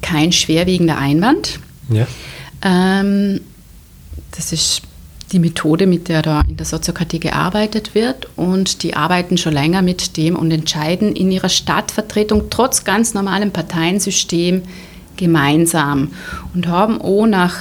kein 0.00 0.32
schwerwiegender 0.32 0.96
Einwand. 0.96 1.60
Ja. 1.90 2.06
Ähm, 2.62 3.42
das 4.34 4.54
ist 4.54 4.80
die 5.32 5.38
Methode, 5.38 5.86
mit 5.86 6.08
der 6.08 6.22
da 6.22 6.40
in 6.48 6.56
der 6.56 6.64
Soziokratie 6.64 7.20
gearbeitet 7.20 7.94
wird. 7.94 8.26
Und 8.36 8.82
die 8.82 8.94
arbeiten 8.94 9.36
schon 9.36 9.52
länger 9.52 9.82
mit 9.82 10.16
dem 10.16 10.34
und 10.34 10.50
entscheiden 10.52 11.14
in 11.14 11.30
ihrer 11.30 11.50
Stadtvertretung 11.50 12.44
trotz 12.48 12.84
ganz 12.84 13.12
normalem 13.12 13.50
Parteiensystem 13.50 14.62
gemeinsam 15.18 16.12
und 16.54 16.68
haben 16.68 17.02
auch 17.02 17.26
nach 17.26 17.54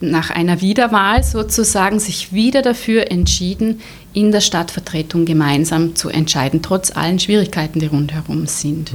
nach 0.00 0.30
einer 0.30 0.60
Wiederwahl 0.60 1.22
sozusagen 1.22 2.00
sich 2.00 2.32
wieder 2.32 2.62
dafür 2.62 3.10
entschieden, 3.10 3.80
in 4.12 4.32
der 4.32 4.40
Stadtvertretung 4.40 5.24
gemeinsam 5.24 5.94
zu 5.94 6.08
entscheiden, 6.08 6.62
trotz 6.62 6.94
allen 6.96 7.18
Schwierigkeiten, 7.18 7.80
die 7.80 7.86
rundherum 7.86 8.46
sind. 8.46 8.92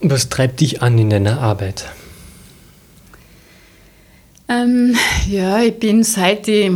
Was 0.00 0.28
treibt 0.28 0.60
dich 0.60 0.82
an 0.82 0.98
in 0.98 1.10
deiner 1.10 1.40
Arbeit? 1.40 1.86
Ähm, 4.48 4.96
ja, 5.28 5.62
ich 5.62 5.78
bin 5.78 6.02
seit 6.02 6.48
ich 6.48 6.72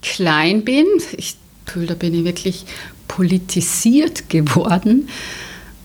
klein 0.00 0.64
bin, 0.64 0.86
ich 1.16 1.36
fühle, 1.66 1.86
da 1.88 1.94
bin 1.94 2.14
ich 2.14 2.24
wirklich 2.24 2.64
politisiert 3.08 4.28
geworden 4.28 5.08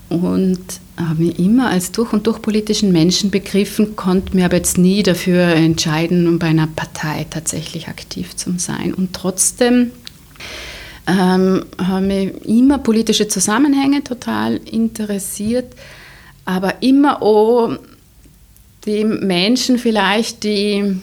und 0.08 0.60
habe 1.08 1.22
mich 1.22 1.38
immer 1.38 1.70
als 1.70 1.92
durch 1.92 2.12
und 2.12 2.26
durch 2.26 2.42
politischen 2.42 2.92
Menschen 2.92 3.30
begriffen, 3.30 3.96
konnte 3.96 4.36
mir 4.36 4.46
aber 4.46 4.56
jetzt 4.56 4.78
nie 4.78 5.02
dafür 5.02 5.44
entscheiden, 5.44 6.28
um 6.28 6.38
bei 6.38 6.48
einer 6.48 6.66
Partei 6.66 7.26
tatsächlich 7.28 7.88
aktiv 7.88 8.36
zu 8.36 8.54
sein. 8.58 8.92
Und 8.94 9.12
trotzdem 9.12 9.92
ähm, 11.06 11.64
haben 11.78 12.06
mich 12.06 12.32
immer 12.44 12.78
politische 12.78 13.28
Zusammenhänge 13.28 14.04
total 14.04 14.56
interessiert, 14.56 15.74
aber 16.44 16.82
immer 16.82 17.22
auch 17.22 17.78
die 18.86 19.04
Menschen 19.04 19.78
vielleicht, 19.78 20.44
die 20.44 21.00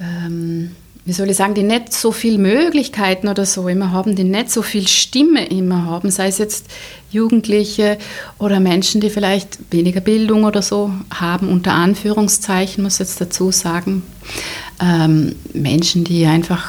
ähm, 0.00 0.70
wie 1.06 1.12
soll 1.12 1.30
ich 1.30 1.36
sagen, 1.36 1.54
die 1.54 1.62
nicht 1.62 1.92
so 1.92 2.10
viele 2.10 2.38
Möglichkeiten 2.38 3.28
oder 3.28 3.46
so 3.46 3.68
immer 3.68 3.92
haben, 3.92 4.16
die 4.16 4.24
nicht 4.24 4.50
so 4.50 4.60
viel 4.62 4.88
Stimme 4.88 5.46
immer 5.46 5.84
haben, 5.84 6.10
sei 6.10 6.26
es 6.26 6.38
jetzt 6.38 6.66
Jugendliche 7.12 7.96
oder 8.38 8.58
Menschen, 8.58 9.00
die 9.00 9.08
vielleicht 9.08 9.58
weniger 9.70 10.00
Bildung 10.00 10.42
oder 10.42 10.62
so 10.62 10.90
haben, 11.14 11.48
unter 11.48 11.74
Anführungszeichen, 11.74 12.82
muss 12.82 12.94
ich 12.94 13.00
jetzt 13.00 13.20
dazu 13.20 13.52
sagen. 13.52 14.02
Ähm, 14.82 15.36
Menschen, 15.54 16.02
die 16.02 16.26
einfach 16.26 16.68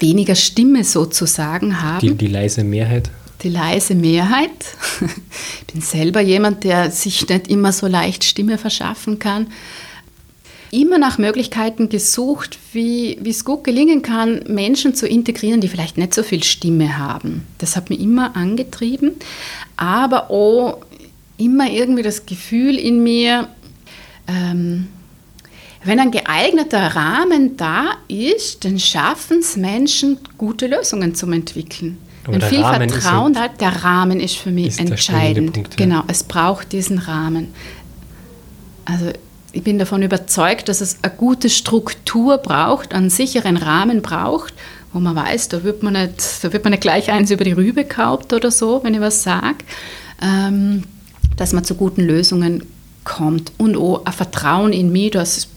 weniger 0.00 0.36
Stimme 0.36 0.84
sozusagen 0.84 1.82
haben. 1.82 2.00
Die, 2.00 2.14
die 2.14 2.28
leise 2.28 2.64
Mehrheit? 2.64 3.10
Die 3.42 3.50
leise 3.50 3.94
Mehrheit. 3.94 4.50
Ich 5.68 5.74
bin 5.74 5.82
selber 5.82 6.22
jemand, 6.22 6.64
der 6.64 6.90
sich 6.90 7.28
nicht 7.28 7.48
immer 7.48 7.72
so 7.72 7.86
leicht 7.86 8.24
Stimme 8.24 8.56
verschaffen 8.56 9.18
kann 9.18 9.48
immer 10.70 10.98
nach 10.98 11.18
Möglichkeiten 11.18 11.88
gesucht, 11.88 12.58
wie, 12.72 13.18
es 13.26 13.44
gut 13.44 13.64
gelingen 13.64 14.02
kann, 14.02 14.42
Menschen 14.48 14.94
zu 14.94 15.06
integrieren, 15.06 15.60
die 15.60 15.68
vielleicht 15.68 15.96
nicht 15.96 16.14
so 16.14 16.22
viel 16.22 16.42
Stimme 16.42 16.98
haben. 16.98 17.46
Das 17.58 17.76
hat 17.76 17.90
mich 17.90 18.00
immer 18.00 18.36
angetrieben, 18.36 19.12
aber 19.76 20.30
auch 20.30 20.78
immer 21.38 21.70
irgendwie 21.70 22.02
das 22.02 22.26
Gefühl 22.26 22.76
in 22.76 23.02
mir, 23.02 23.48
ähm, 24.26 24.88
wenn 25.84 26.00
ein 26.00 26.10
geeigneter 26.10 26.96
Rahmen 26.96 27.56
da 27.56 27.92
ist, 28.08 28.64
dann 28.64 28.78
schaffen 28.78 29.38
es 29.38 29.56
Menschen, 29.56 30.18
gute 30.36 30.66
Lösungen 30.66 31.14
zu 31.14 31.30
entwickeln. 31.30 31.98
Aber 32.24 32.34
wenn 32.34 32.42
viel 32.42 32.60
Rahmen 32.60 32.90
Vertrauen 32.90 33.32
da, 33.32 33.48
der 33.48 33.84
Rahmen 33.84 34.20
ist 34.20 34.36
für 34.36 34.50
mich 34.50 34.78
entscheidend. 34.78 35.52
Punkt, 35.54 35.80
ja. 35.80 35.86
Genau, 35.86 36.02
es 36.08 36.24
braucht 36.24 36.72
diesen 36.72 36.98
Rahmen. 36.98 37.54
Also 38.84 39.12
ich 39.58 39.64
bin 39.64 39.80
davon 39.80 40.02
überzeugt, 40.02 40.68
dass 40.68 40.80
es 40.80 40.98
eine 41.02 41.12
gute 41.12 41.50
Struktur 41.50 42.38
braucht, 42.38 42.94
einen 42.94 43.10
sicheren 43.10 43.56
Rahmen 43.56 44.02
braucht, 44.02 44.54
wo 44.92 45.00
man 45.00 45.16
weiß, 45.16 45.48
da 45.48 45.64
wird 45.64 45.82
man 45.82 45.94
nicht, 45.94 46.44
da 46.44 46.52
wird 46.52 46.62
man 46.62 46.70
nicht 46.70 46.80
gleich 46.80 47.10
eins 47.10 47.32
über 47.32 47.42
die 47.42 47.52
Rübe 47.52 47.82
gekauft 47.82 48.32
oder 48.32 48.52
so, 48.52 48.84
wenn 48.84 48.94
ich 48.94 49.00
was 49.00 49.24
sage, 49.24 49.58
ähm, 50.22 50.84
dass 51.36 51.52
man 51.52 51.64
zu 51.64 51.74
guten 51.74 52.02
Lösungen 52.02 52.62
kommt 53.02 53.50
und 53.58 53.76
auch 53.76 54.04
ein 54.04 54.12
Vertrauen 54.12 54.72
in 54.72 54.92
mich, 54.92 55.10
dass 55.10 55.48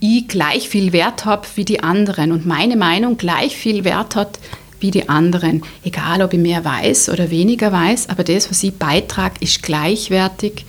ich 0.00 0.28
gleich 0.28 0.68
viel 0.68 0.92
Wert 0.92 1.24
habe 1.24 1.48
wie 1.54 1.64
die 1.64 1.82
anderen 1.82 2.32
und 2.32 2.44
meine 2.44 2.76
Meinung 2.76 3.16
gleich 3.16 3.56
viel 3.56 3.84
Wert 3.84 4.14
hat 4.14 4.38
wie 4.78 4.90
die 4.90 5.08
anderen. 5.08 5.62
Egal, 5.84 6.20
ob 6.20 6.34
ich 6.34 6.38
mehr 6.38 6.66
weiß 6.66 7.08
oder 7.08 7.30
weniger 7.30 7.72
weiß, 7.72 8.10
aber 8.10 8.24
das, 8.24 8.50
was 8.50 8.62
ich 8.62 8.74
beitrage, 8.74 9.36
ist 9.40 9.62
gleichwertig 9.62 10.66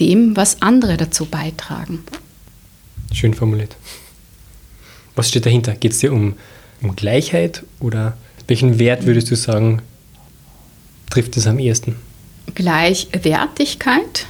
dem, 0.00 0.36
was 0.36 0.62
andere 0.62 0.96
dazu 0.96 1.26
beitragen. 1.26 2.04
Schön 3.12 3.34
formuliert. 3.34 3.76
Was 5.14 5.28
steht 5.28 5.46
dahinter? 5.46 5.74
Geht 5.74 5.92
es 5.92 5.98
dir 5.98 6.12
um, 6.12 6.34
um 6.82 6.94
Gleichheit 6.96 7.64
oder 7.80 8.16
welchen 8.46 8.78
Wert 8.78 9.06
würdest 9.06 9.30
du 9.30 9.36
sagen, 9.36 9.82
trifft 11.10 11.36
es 11.36 11.46
am 11.46 11.58
ehesten? 11.58 11.96
Gleichwertigkeit. 12.54 14.26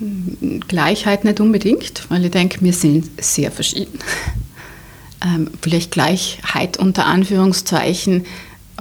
Mhm. 0.00 0.60
Gleichheit 0.68 1.24
nicht 1.24 1.40
unbedingt, 1.40 2.04
weil 2.10 2.24
ich 2.24 2.30
denke, 2.30 2.60
wir 2.60 2.72
sind 2.72 3.08
sehr 3.22 3.50
verschieden. 3.50 3.98
Ähm, 5.24 5.50
vielleicht 5.62 5.92
Gleichheit 5.92 6.76
unter 6.76 7.06
Anführungszeichen, 7.06 8.26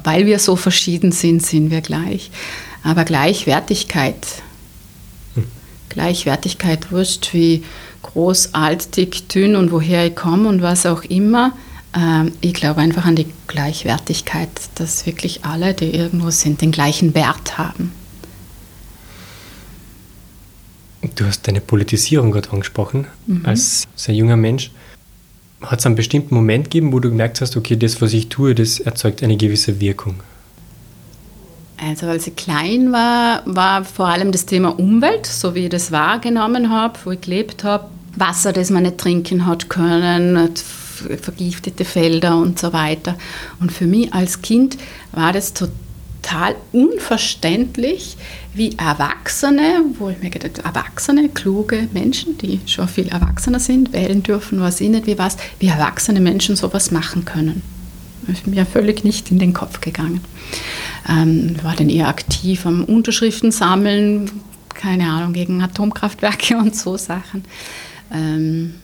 weil 0.03 0.25
wir 0.25 0.39
so 0.39 0.57
verschieden 0.57 1.13
sind, 1.13 1.45
sind 1.45 1.71
wir 1.71 1.79
gleich. 1.79 2.29
Aber 2.83 3.05
Gleichwertigkeit 3.05 4.17
Gleichwertigkeit, 5.89 6.91
wurscht 6.91 7.33
wie 7.33 7.63
groß, 8.01 8.53
alt, 8.53 8.95
dick, 8.97 9.29
dünn 9.29 9.55
und 9.55 9.71
woher 9.71 10.05
ich 10.05 10.15
komme 10.15 10.47
und 10.47 10.61
was 10.61 10.85
auch 10.85 11.03
immer. 11.03 11.53
Ähm, 11.95 12.31
ich 12.41 12.53
glaube 12.53 12.81
einfach 12.81 13.05
an 13.05 13.15
die 13.15 13.27
Gleichwertigkeit, 13.47 14.49
dass 14.75 15.05
wirklich 15.05 15.45
alle, 15.45 15.73
die 15.73 15.91
irgendwo 15.91 16.29
sind, 16.29 16.61
den 16.61 16.71
gleichen 16.71 17.15
Wert 17.15 17.57
haben. 17.57 17.91
Du 21.15 21.25
hast 21.25 21.47
deine 21.47 21.61
Politisierung 21.61 22.31
gerade 22.31 22.51
angesprochen, 22.51 23.07
mhm. 23.27 23.45
als 23.45 23.87
sehr 23.95 24.15
junger 24.15 24.37
Mensch. 24.37 24.71
Hat 25.61 25.79
es 25.79 25.85
einen 25.85 25.95
bestimmten 25.95 26.35
Moment 26.35 26.65
gegeben, 26.65 26.91
wo 26.91 26.99
du 26.99 27.09
gemerkt 27.09 27.41
hast, 27.41 27.55
okay, 27.55 27.77
das, 27.77 28.01
was 28.01 28.13
ich 28.13 28.29
tue, 28.29 28.53
das 28.55 28.79
erzeugt 28.79 29.23
eine 29.23 29.37
gewisse 29.37 29.79
Wirkung? 29.79 30.15
Also 31.77 32.07
als 32.07 32.27
ich 32.27 32.35
klein 32.35 32.91
war, 32.91 33.41
war 33.45 33.83
vor 33.83 34.07
allem 34.07 34.31
das 34.31 34.45
Thema 34.45 34.79
Umwelt, 34.79 35.25
so 35.25 35.55
wie 35.55 35.65
ich 35.65 35.69
das 35.69 35.91
wahrgenommen 35.91 36.69
habe, 36.69 36.97
wo 37.03 37.11
ich 37.11 37.21
gelebt 37.21 37.63
habe. 37.63 37.89
Wasser, 38.15 38.53
das 38.53 38.69
man 38.69 38.83
nicht 38.83 38.97
trinken 38.97 39.45
hat 39.45 39.69
können, 39.69 40.49
vergiftete 41.21 41.83
Felder 41.83 42.37
und 42.37 42.57
so 42.57 42.71
weiter. 42.71 43.17
Und 43.59 43.71
für 43.71 43.85
mich 43.85 44.13
als 44.13 44.41
Kind 44.41 44.77
war 45.11 45.33
das 45.33 45.53
total 45.53 46.55
unverständlich, 46.71 48.15
wie 48.53 48.77
Erwachsene, 48.77 49.83
wo 49.99 50.09
ich 50.09 50.21
mir 50.21 50.29
gedacht 50.29 50.59
Erwachsene, 50.59 51.27
kluge 51.27 51.89
Menschen, 51.91 52.37
die 52.37 52.61
schon 52.65 52.87
viel 52.87 53.09
erwachsener 53.09 53.59
sind, 53.59 53.91
wählen 53.91 54.23
dürfen, 54.23 54.61
weiß 54.61 54.79
ich 54.79 54.89
nicht 54.89 55.07
wie 55.07 55.17
was, 55.17 55.35
wie 55.59 55.67
erwachsene 55.67 56.21
Menschen 56.21 56.55
sowas 56.55 56.89
machen 56.91 57.25
können. 57.25 57.74
Ist 58.27 58.47
mir 58.47 58.65
völlig 58.65 59.03
nicht 59.03 59.31
in 59.31 59.39
den 59.39 59.53
Kopf 59.53 59.81
gegangen. 59.81 60.21
Ähm, 61.07 61.55
war 61.63 61.75
dann 61.75 61.89
eher 61.89 62.07
aktiv 62.07 62.65
am 62.65 62.83
Unterschriften 62.83 63.51
sammeln, 63.51 64.31
keine 64.69 65.09
Ahnung, 65.09 65.33
gegen 65.33 65.61
Atomkraftwerke 65.61 66.57
und 66.59 66.75
so 66.75 66.97
Sachen. 66.97 67.43
Ähm, 68.11 68.75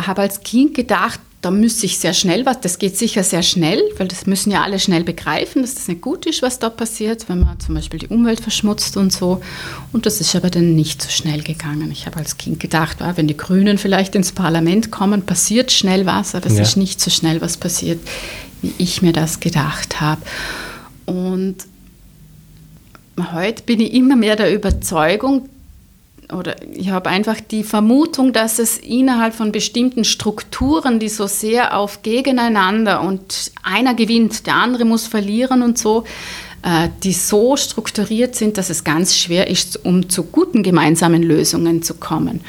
habe 0.00 0.22
als 0.22 0.40
Kind 0.40 0.74
gedacht, 0.74 1.20
da 1.40 1.52
müsste 1.52 1.86
ich 1.86 1.98
sehr 1.98 2.14
schnell 2.14 2.44
was, 2.46 2.60
das 2.60 2.80
geht 2.80 2.96
sicher 2.96 3.22
sehr 3.22 3.44
schnell, 3.44 3.80
weil 3.96 4.08
das 4.08 4.26
müssen 4.26 4.50
ja 4.50 4.62
alle 4.62 4.80
schnell 4.80 5.04
begreifen, 5.04 5.62
dass 5.62 5.74
das 5.74 5.86
nicht 5.86 6.00
gut 6.00 6.26
ist, 6.26 6.42
was 6.42 6.58
da 6.58 6.68
passiert, 6.68 7.28
wenn 7.28 7.40
man 7.40 7.60
zum 7.60 7.76
Beispiel 7.76 8.00
die 8.00 8.08
Umwelt 8.08 8.40
verschmutzt 8.40 8.96
und 8.96 9.12
so. 9.12 9.40
Und 9.92 10.04
das 10.04 10.20
ist 10.20 10.34
aber 10.34 10.50
dann 10.50 10.74
nicht 10.74 11.00
so 11.00 11.10
schnell 11.10 11.42
gegangen. 11.42 11.92
Ich 11.92 12.06
habe 12.06 12.16
als 12.16 12.38
Kind 12.38 12.58
gedacht, 12.58 12.98
wenn 13.14 13.28
die 13.28 13.36
Grünen 13.36 13.78
vielleicht 13.78 14.16
ins 14.16 14.32
Parlament 14.32 14.90
kommen, 14.90 15.22
passiert 15.22 15.70
schnell 15.70 16.06
was, 16.06 16.34
aber 16.34 16.46
es 16.46 16.56
ja. 16.56 16.62
ist 16.62 16.76
nicht 16.76 17.00
so 17.00 17.10
schnell 17.10 17.40
was 17.40 17.56
passiert, 17.56 18.00
wie 18.60 18.74
ich 18.78 19.00
mir 19.02 19.12
das 19.12 19.38
gedacht 19.38 20.00
habe. 20.00 20.22
Und 21.06 21.56
heute 23.32 23.62
bin 23.62 23.80
ich 23.80 23.94
immer 23.94 24.16
mehr 24.16 24.34
der 24.34 24.52
Überzeugung, 24.52 25.48
oder 26.32 26.56
ich 26.72 26.90
habe 26.90 27.08
einfach 27.08 27.40
die 27.40 27.64
Vermutung, 27.64 28.32
dass 28.32 28.58
es 28.58 28.76
innerhalb 28.78 29.34
von 29.34 29.50
bestimmten 29.50 30.04
Strukturen, 30.04 30.98
die 30.98 31.08
so 31.08 31.26
sehr 31.26 31.76
auf 31.76 32.02
Gegeneinander 32.02 33.00
und 33.00 33.52
einer 33.62 33.94
gewinnt, 33.94 34.46
der 34.46 34.54
andere 34.54 34.84
muss 34.84 35.06
verlieren 35.06 35.62
und 35.62 35.78
so, 35.78 36.04
äh, 36.62 36.88
die 37.02 37.12
so 37.12 37.56
strukturiert 37.56 38.34
sind, 38.34 38.58
dass 38.58 38.68
es 38.68 38.84
ganz 38.84 39.16
schwer 39.16 39.48
ist, 39.48 39.84
um 39.84 40.08
zu 40.10 40.24
guten 40.24 40.62
gemeinsamen 40.62 41.22
Lösungen 41.22 41.82
zu 41.82 41.94
kommen. 41.94 42.40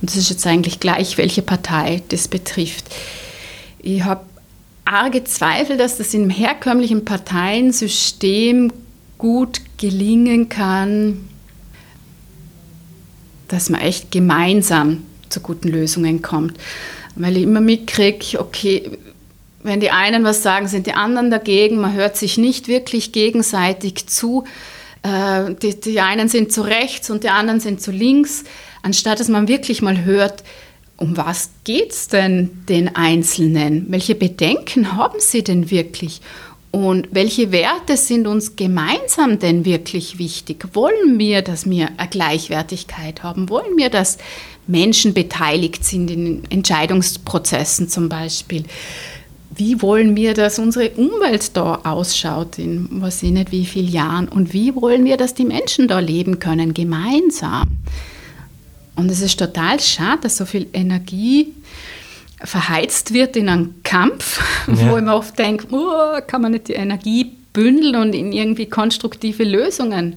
Und 0.00 0.08
das 0.08 0.16
ist 0.16 0.30
jetzt 0.30 0.46
eigentlich 0.46 0.80
gleich, 0.80 1.18
welche 1.18 1.42
Partei 1.42 2.02
das 2.08 2.28
betrifft. 2.28 2.86
Ich 3.80 4.04
habe 4.04 4.22
arge 4.84 5.24
Zweifel, 5.24 5.76
dass 5.76 5.98
das 5.98 6.14
im 6.14 6.30
herkömmlichen 6.30 7.04
Parteiensystem 7.04 8.72
gut 9.18 9.60
gelingen 9.76 10.48
kann, 10.48 11.28
dass 13.48 13.70
man 13.70 13.80
echt 13.80 14.10
gemeinsam 14.10 15.04
zu 15.28 15.40
guten 15.40 15.68
Lösungen 15.68 16.22
kommt. 16.22 16.56
Weil 17.16 17.36
ich 17.36 17.42
immer 17.42 17.60
mitkriege, 17.60 18.40
okay, 18.40 18.90
wenn 19.62 19.80
die 19.80 19.90
einen 19.90 20.24
was 20.24 20.42
sagen, 20.42 20.68
sind 20.68 20.86
die 20.86 20.92
anderen 20.92 21.30
dagegen, 21.30 21.80
man 21.80 21.94
hört 21.94 22.16
sich 22.16 22.38
nicht 22.38 22.68
wirklich 22.68 23.12
gegenseitig 23.12 24.06
zu. 24.06 24.44
Äh, 25.02 25.54
die, 25.62 25.78
die 25.80 26.00
einen 26.00 26.28
sind 26.28 26.52
zu 26.52 26.62
rechts 26.62 27.10
und 27.10 27.24
die 27.24 27.30
anderen 27.30 27.60
sind 27.60 27.80
zu 27.80 27.90
links, 27.90 28.44
anstatt 28.82 29.20
dass 29.20 29.28
man 29.28 29.48
wirklich 29.48 29.82
mal 29.82 30.04
hört, 30.04 30.44
um 30.96 31.16
was 31.16 31.50
geht 31.64 31.92
es 31.92 32.08
denn 32.08 32.64
den 32.68 32.96
Einzelnen? 32.96 33.86
Welche 33.88 34.16
Bedenken 34.16 34.96
haben 34.96 35.20
sie 35.20 35.44
denn 35.44 35.70
wirklich? 35.70 36.20
Und 36.70 37.08
welche 37.12 37.50
Werte 37.50 37.96
sind 37.96 38.26
uns 38.26 38.56
gemeinsam 38.56 39.38
denn 39.38 39.64
wirklich 39.64 40.18
wichtig? 40.18 40.66
Wollen 40.74 41.18
wir, 41.18 41.40
dass 41.42 41.68
wir 41.68 41.88
eine 41.96 42.08
Gleichwertigkeit 42.08 43.22
haben? 43.22 43.48
Wollen 43.48 43.76
wir, 43.76 43.88
dass 43.88 44.18
Menschen 44.66 45.14
beteiligt 45.14 45.84
sind 45.84 46.10
in 46.10 46.42
Entscheidungsprozessen 46.50 47.88
zum 47.88 48.10
Beispiel? 48.10 48.64
Wie 49.54 49.80
wollen 49.80 50.14
wir, 50.14 50.34
dass 50.34 50.58
unsere 50.58 50.90
Umwelt 50.90 51.56
da 51.56 51.80
ausschaut 51.84 52.58
in 52.58 52.86
was 52.90 53.22
ich 53.22 53.30
nicht 53.32 53.50
wie 53.50 53.64
vielen 53.64 53.88
Jahren? 53.88 54.28
Und 54.28 54.52
wie 54.52 54.74
wollen 54.76 55.04
wir, 55.04 55.16
dass 55.16 55.34
die 55.34 55.46
Menschen 55.46 55.88
da 55.88 55.98
leben 55.98 56.38
können, 56.38 56.74
gemeinsam? 56.74 57.66
Und 58.94 59.10
es 59.10 59.20
ist 59.20 59.38
total 59.38 59.80
schade, 59.80 60.22
dass 60.22 60.36
so 60.36 60.44
viel 60.44 60.66
Energie 60.72 61.54
verheizt 62.42 63.12
wird 63.12 63.36
in 63.36 63.48
einen 63.48 63.82
Kampf, 63.82 64.40
ja. 64.66 64.90
wo 64.90 65.00
mir 65.00 65.14
oft 65.14 65.38
denke, 65.38 65.66
oh, 65.70 66.20
kann 66.26 66.42
man 66.42 66.52
nicht 66.52 66.68
die 66.68 66.74
Energie 66.74 67.32
bündeln 67.52 67.96
und 67.96 68.14
in 68.14 68.32
irgendwie 68.32 68.66
konstruktive 68.66 69.44
Lösungen 69.44 70.16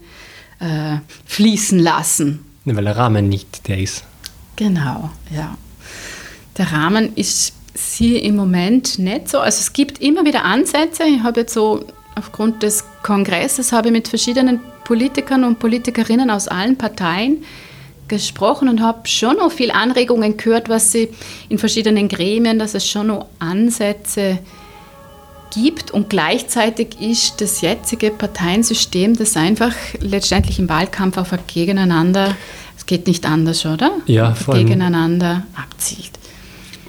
äh, 0.59 0.97
fließen 1.25 1.79
lassen. 1.79 2.45
Weil 2.65 2.83
der 2.83 2.97
Rahmen 2.97 3.29
nicht 3.29 3.67
der 3.67 3.79
ist. 3.79 4.03
Genau, 4.55 5.09
ja. 5.33 5.57
Der 6.57 6.71
Rahmen 6.71 7.15
ist 7.15 7.53
hier 7.73 8.21
im 8.21 8.35
Moment 8.35 8.99
nicht 8.99 9.29
so. 9.29 9.39
Also 9.39 9.59
es 9.59 9.73
gibt 9.73 9.99
immer 9.99 10.25
wieder 10.25 10.43
Ansätze. 10.43 11.03
Ich 11.03 11.23
habe 11.23 11.41
jetzt 11.41 11.53
so 11.53 11.85
aufgrund 12.15 12.61
des 12.61 12.83
Kongresses 13.01 13.71
habe 13.71 13.87
ich 13.87 13.93
mit 13.93 14.07
verschiedenen 14.07 14.59
Politikern 14.83 15.43
und 15.43 15.59
Politikerinnen 15.59 16.29
aus 16.29 16.47
allen 16.47 16.77
Parteien 16.77 17.43
gesprochen 18.11 18.67
und 18.67 18.81
habe 18.81 19.07
schon 19.07 19.37
noch 19.37 19.51
viel 19.51 19.71
Anregungen 19.71 20.37
gehört, 20.37 20.69
was 20.69 20.91
sie 20.91 21.09
in 21.49 21.57
verschiedenen 21.57 22.09
Gremien, 22.09 22.59
dass 22.59 22.73
es 22.73 22.87
schon 22.87 23.07
noch 23.07 23.27
Ansätze 23.39 24.39
gibt 25.53 25.91
und 25.91 26.09
gleichzeitig 26.09 26.99
ist 26.99 27.41
das 27.41 27.61
jetzige 27.61 28.11
Parteiensystem, 28.11 29.15
das 29.15 29.35
einfach 29.35 29.73
letztendlich 29.99 30.59
im 30.59 30.69
Wahlkampf 30.69 31.17
auf 31.17 31.33
ein 31.33 31.39
Gegeneinander, 31.47 32.35
es 32.77 32.85
geht 32.85 33.07
nicht 33.07 33.25
anders, 33.25 33.65
oder? 33.65 33.91
Ja, 34.05 34.33
vor 34.33 34.55
allem, 34.55 34.65
Gegeneinander 34.65 35.43
abzielt. 35.55 36.11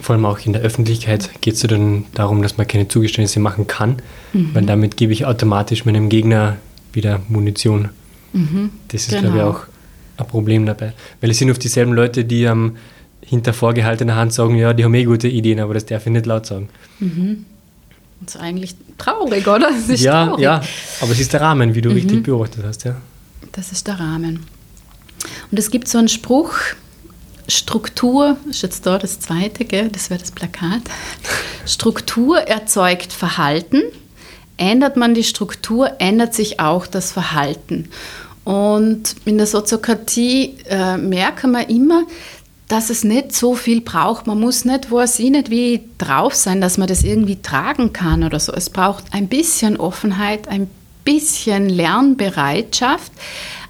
Vor 0.01 0.15
allem 0.15 0.25
auch 0.25 0.41
in 0.41 0.53
der 0.53 0.63
Öffentlichkeit 0.63 1.31
geht 1.41 1.55
es 1.55 1.63
ja 1.63 1.69
dann 1.69 2.07
darum, 2.15 2.43
dass 2.43 2.57
man 2.57 2.67
keine 2.67 2.89
Zugeständnisse 2.89 3.41
machen 3.41 3.67
kann, 3.69 4.03
mhm. 4.33 4.51
weil 4.55 4.65
damit 4.65 4.97
gebe 4.97 5.13
ich 5.13 5.27
automatisch 5.27 5.85
meinem 5.85 6.09
Gegner 6.09 6.57
wieder 6.93 7.21
Munition. 7.29 7.91
Mhm. 8.33 8.71
Das 8.89 9.03
ist, 9.03 9.11
genau. 9.11 9.33
glaube 9.33 9.39
ich, 9.39 9.45
auch 9.45 9.72
ein 10.17 10.27
Problem 10.27 10.67
dabei. 10.67 10.93
Weil 11.21 11.31
es 11.31 11.39
sind 11.39 11.51
oft 11.51 11.63
dieselben 11.63 11.93
Leute, 11.93 12.25
die 12.25 12.45
ähm, 12.45 12.77
hinter 13.25 13.53
vorgehaltener 13.53 14.17
Hand 14.17 14.33
sagen, 14.33 14.57
ja, 14.57 14.73
die 14.73 14.85
haben 14.85 14.95
eh 14.95 15.05
gute 15.05 15.29
Ideen, 15.29 15.61
aber 15.61 15.75
das 15.75 15.87
darf 15.87 16.07
ich 16.07 16.13
nicht 16.13 16.27
laut 16.27 16.47
sagen. 16.47 16.69
Mhm. 16.99 17.47
Das 18.21 18.37
ist 18.37 18.41
eigentlich 18.41 18.77
traurig, 18.99 19.47
oder? 19.49 19.71
ja, 19.89 20.27
traurig. 20.27 20.43
ja, 20.43 20.63
aber 21.01 21.13
es 21.13 21.21
ist 21.21 21.33
der 21.33 21.41
Rahmen, 21.41 21.75
wie 21.75 21.81
du 21.81 21.91
mhm. 21.91 21.97
richtig 21.97 22.23
beobachtet 22.23 22.65
hast, 22.65 22.85
ja. 22.85 22.97
Das 23.53 23.73
ist 23.73 23.87
der 23.87 23.99
Rahmen. 23.99 24.47
Und 25.51 25.59
es 25.59 25.71
gibt 25.71 25.89
so 25.89 25.99
einen 25.99 26.09
Spruch, 26.09 26.55
Struktur, 27.49 28.37
ist 28.49 28.63
jetzt 28.63 28.87
da 28.87 28.99
das 28.99 29.21
zweite, 29.21 29.65
gell? 29.65 29.89
das 29.89 30.11
wäre 30.11 30.21
das 30.21 30.31
Plakat. 30.31 30.83
Struktur 31.67 32.39
erzeugt 32.39 33.13
Verhalten. 33.13 33.83
Ändert 34.57 34.97
man 34.97 35.15
die 35.15 35.25
Struktur, 35.25 36.01
ändert 36.01 36.35
sich 36.35 36.61
auch 36.61 36.87
das 36.87 37.11
Verhalten. 37.11 37.89
Und 38.45 39.15
in 39.25 39.39
der 39.39 39.47
Soziokratie 39.47 40.57
äh, 40.69 40.97
merken 40.97 41.53
wir 41.53 41.69
immer, 41.69 42.05
dass 42.69 42.91
es 42.91 43.05
nicht 43.05 43.35
so 43.35 43.55
viel 43.55 43.83
braucht. 43.83 44.27
Man 44.27 44.41
muss 44.41 44.65
nicht, 44.65 44.91
wo 44.91 45.01
es 45.01 45.19
nicht 45.19 45.51
wie 45.51 45.83
drauf 45.99 46.35
sein, 46.35 46.61
dass 46.61 46.79
man 46.79 46.89
das 46.89 47.05
irgendwie 47.05 47.37
tragen 47.37 47.93
kann 47.93 48.25
oder 48.25 48.41
so. 48.41 48.53
Es 48.53 48.71
braucht 48.71 49.05
ein 49.13 49.29
bisschen 49.29 49.77
Offenheit, 49.77 50.49
ein 50.49 50.69
bisschen 51.05 51.69
Lernbereitschaft, 51.69 53.13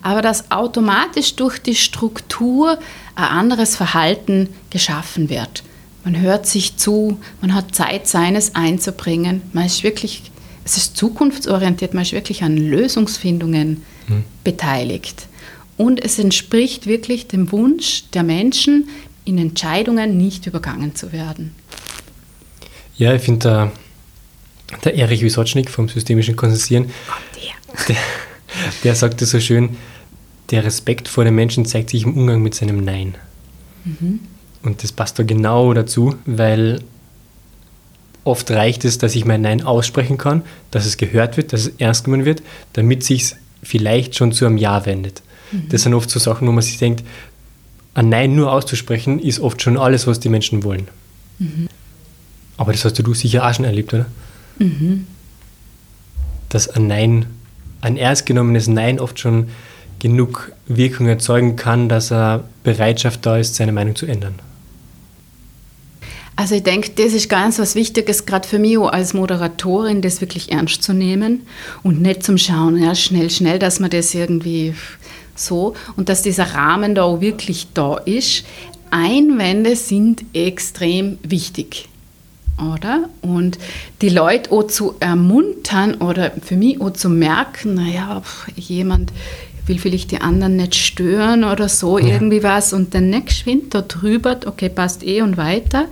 aber 0.02 0.22
dass 0.22 0.50
automatisch 0.50 1.34
durch 1.36 1.58
die 1.58 1.74
Struktur 1.74 2.78
ein 3.14 3.24
anderes 3.24 3.76
Verhalten 3.76 4.48
geschaffen 4.70 5.28
wird. 5.28 5.64
Man 6.04 6.20
hört 6.20 6.46
sich 6.46 6.76
zu, 6.76 7.18
man 7.40 7.54
hat 7.54 7.74
Zeit, 7.74 8.08
seines 8.08 8.54
einzubringen. 8.54 9.42
Man 9.52 9.66
ist 9.66 9.82
wirklich, 9.82 10.30
es 10.64 10.76
ist 10.76 10.96
zukunftsorientiert, 10.96 11.94
man 11.94 12.02
ist 12.02 12.12
wirklich 12.12 12.42
an 12.42 12.56
Lösungsfindungen 12.56 13.82
hm. 14.06 14.24
beteiligt. 14.44 15.28
Und 15.76 16.04
es 16.04 16.18
entspricht 16.18 16.86
wirklich 16.86 17.28
dem 17.28 17.50
Wunsch 17.52 18.04
der 18.12 18.22
Menschen, 18.22 18.88
in 19.24 19.38
Entscheidungen 19.38 20.16
nicht 20.16 20.46
übergangen 20.46 20.94
zu 20.94 21.12
werden. 21.12 21.54
Ja, 22.96 23.14
ich 23.14 23.22
finde, 23.22 23.48
der, 23.48 23.72
der 24.84 24.94
Erich 24.94 25.22
Wisocznik 25.22 25.70
vom 25.70 25.88
systemischen 25.88 26.36
Konsensieren, 26.36 26.90
der, 27.88 27.96
der 28.84 28.94
sagte 28.94 29.26
so 29.26 29.40
schön, 29.40 29.76
der 30.50 30.64
Respekt 30.64 31.08
vor 31.08 31.24
den 31.24 31.34
Menschen 31.34 31.64
zeigt 31.64 31.90
sich 31.90 32.04
im 32.04 32.16
Umgang 32.16 32.42
mit 32.42 32.54
seinem 32.54 32.84
Nein. 32.84 33.16
Mhm. 33.84 34.20
Und 34.62 34.82
das 34.82 34.92
passt 34.92 35.18
da 35.18 35.22
genau 35.22 35.72
dazu, 35.72 36.14
weil 36.26 36.80
oft 38.24 38.50
reicht 38.50 38.84
es, 38.84 38.98
dass 38.98 39.16
ich 39.16 39.24
mein 39.24 39.40
Nein 39.40 39.62
aussprechen 39.62 40.18
kann, 40.18 40.42
dass 40.70 40.86
es 40.86 40.96
gehört 40.96 41.36
wird, 41.36 41.52
dass 41.52 41.62
es 41.62 41.72
ernst 41.78 42.04
genommen 42.04 42.24
wird, 42.24 42.42
damit 42.74 43.02
sich 43.02 43.34
vielleicht 43.62 44.16
schon 44.16 44.32
zu 44.32 44.46
einem 44.46 44.56
Ja 44.56 44.84
wendet. 44.86 45.22
Mhm. 45.50 45.68
Das 45.68 45.82
sind 45.82 45.94
oft 45.94 46.10
so 46.10 46.18
Sachen, 46.18 46.46
wo 46.48 46.52
man 46.52 46.62
sich 46.62 46.78
denkt, 46.78 47.04
ein 47.94 48.08
Nein 48.08 48.34
nur 48.34 48.52
auszusprechen, 48.52 49.18
ist 49.18 49.40
oft 49.40 49.60
schon 49.60 49.76
alles, 49.76 50.06
was 50.06 50.20
die 50.20 50.28
Menschen 50.28 50.64
wollen. 50.64 50.88
Mhm. 51.38 51.68
Aber 52.56 52.72
das 52.72 52.84
hast 52.84 52.98
du 52.98 53.14
sicher 53.14 53.46
auch 53.46 53.54
schon 53.54 53.64
erlebt, 53.64 53.92
oder? 53.92 54.06
Mhm. 54.58 55.06
Dass 56.48 56.68
ein 56.68 56.86
Nein, 56.86 57.26
ein 57.80 57.96
ernst 57.96 58.26
genommenes 58.26 58.68
Nein 58.68 58.98
oft 59.00 59.18
schon 59.18 59.48
genug 59.98 60.52
Wirkung 60.66 61.06
erzeugen 61.06 61.56
kann, 61.56 61.88
dass 61.88 62.12
eine 62.12 62.44
Bereitschaft 62.64 63.24
da 63.24 63.36
ist, 63.36 63.54
seine 63.54 63.72
Meinung 63.72 63.94
zu 63.94 64.06
ändern. 64.06 64.34
Also 66.34 66.54
ich 66.54 66.62
denke, 66.62 66.90
das 66.96 67.12
ist 67.12 67.28
ganz 67.28 67.58
was 67.58 67.74
Wichtiges, 67.74 68.24
gerade 68.24 68.48
für 68.48 68.58
mich 68.58 68.78
als 68.78 69.12
Moderatorin, 69.12 70.00
das 70.00 70.20
wirklich 70.20 70.50
ernst 70.50 70.82
zu 70.82 70.92
nehmen 70.92 71.42
und 71.82 72.00
nicht 72.00 72.22
zum 72.22 72.38
Schauen, 72.38 72.82
ja, 72.82 72.94
schnell, 72.94 73.28
schnell, 73.30 73.58
dass 73.58 73.80
man 73.80 73.90
das 73.90 74.14
irgendwie 74.14 74.74
so 75.34 75.74
und 75.96 76.08
dass 76.08 76.22
dieser 76.22 76.54
Rahmen 76.54 76.94
da 76.94 77.04
auch 77.04 77.20
wirklich 77.20 77.68
da 77.74 77.96
ist. 77.96 78.44
Einwände 78.90 79.76
sind 79.76 80.24
extrem 80.34 81.18
wichtig, 81.22 81.88
oder? 82.58 83.08
Und 83.22 83.58
die 84.00 84.10
Leute 84.10 84.52
auch 84.52 84.64
zu 84.64 84.94
ermuntern 85.00 85.94
oder 85.94 86.32
für 86.42 86.56
mich 86.56 86.80
auch 86.80 86.92
zu 86.92 87.08
merken, 87.08 87.74
naja, 87.74 88.22
jemand 88.56 89.12
will 89.72 89.78
vielleicht 89.78 90.10
die 90.10 90.20
anderen 90.20 90.56
nicht 90.56 90.74
stören 90.74 91.44
oder 91.44 91.68
so, 91.68 91.98
ja. 91.98 92.08
irgendwie 92.08 92.42
was 92.42 92.72
und 92.72 92.94
dann 92.94 93.10
nicht 93.10 93.26
geschwind 93.26 93.74
da 93.74 93.80
drüber, 93.80 94.38
okay, 94.46 94.68
passt 94.68 95.02
eh 95.02 95.22
und 95.22 95.36
weiter, 95.36 95.86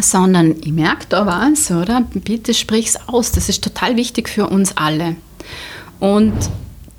sondern 0.00 0.56
ich 0.60 0.72
merke 0.72 1.06
da 1.08 1.24
was, 1.24 1.70
oder? 1.70 2.06
Bitte 2.12 2.52
sprich's 2.52 2.96
aus, 3.06 3.32
das 3.32 3.48
ist 3.48 3.64
total 3.64 3.96
wichtig 3.96 4.28
für 4.28 4.48
uns 4.48 4.76
alle. 4.76 5.16
Und 5.98 6.34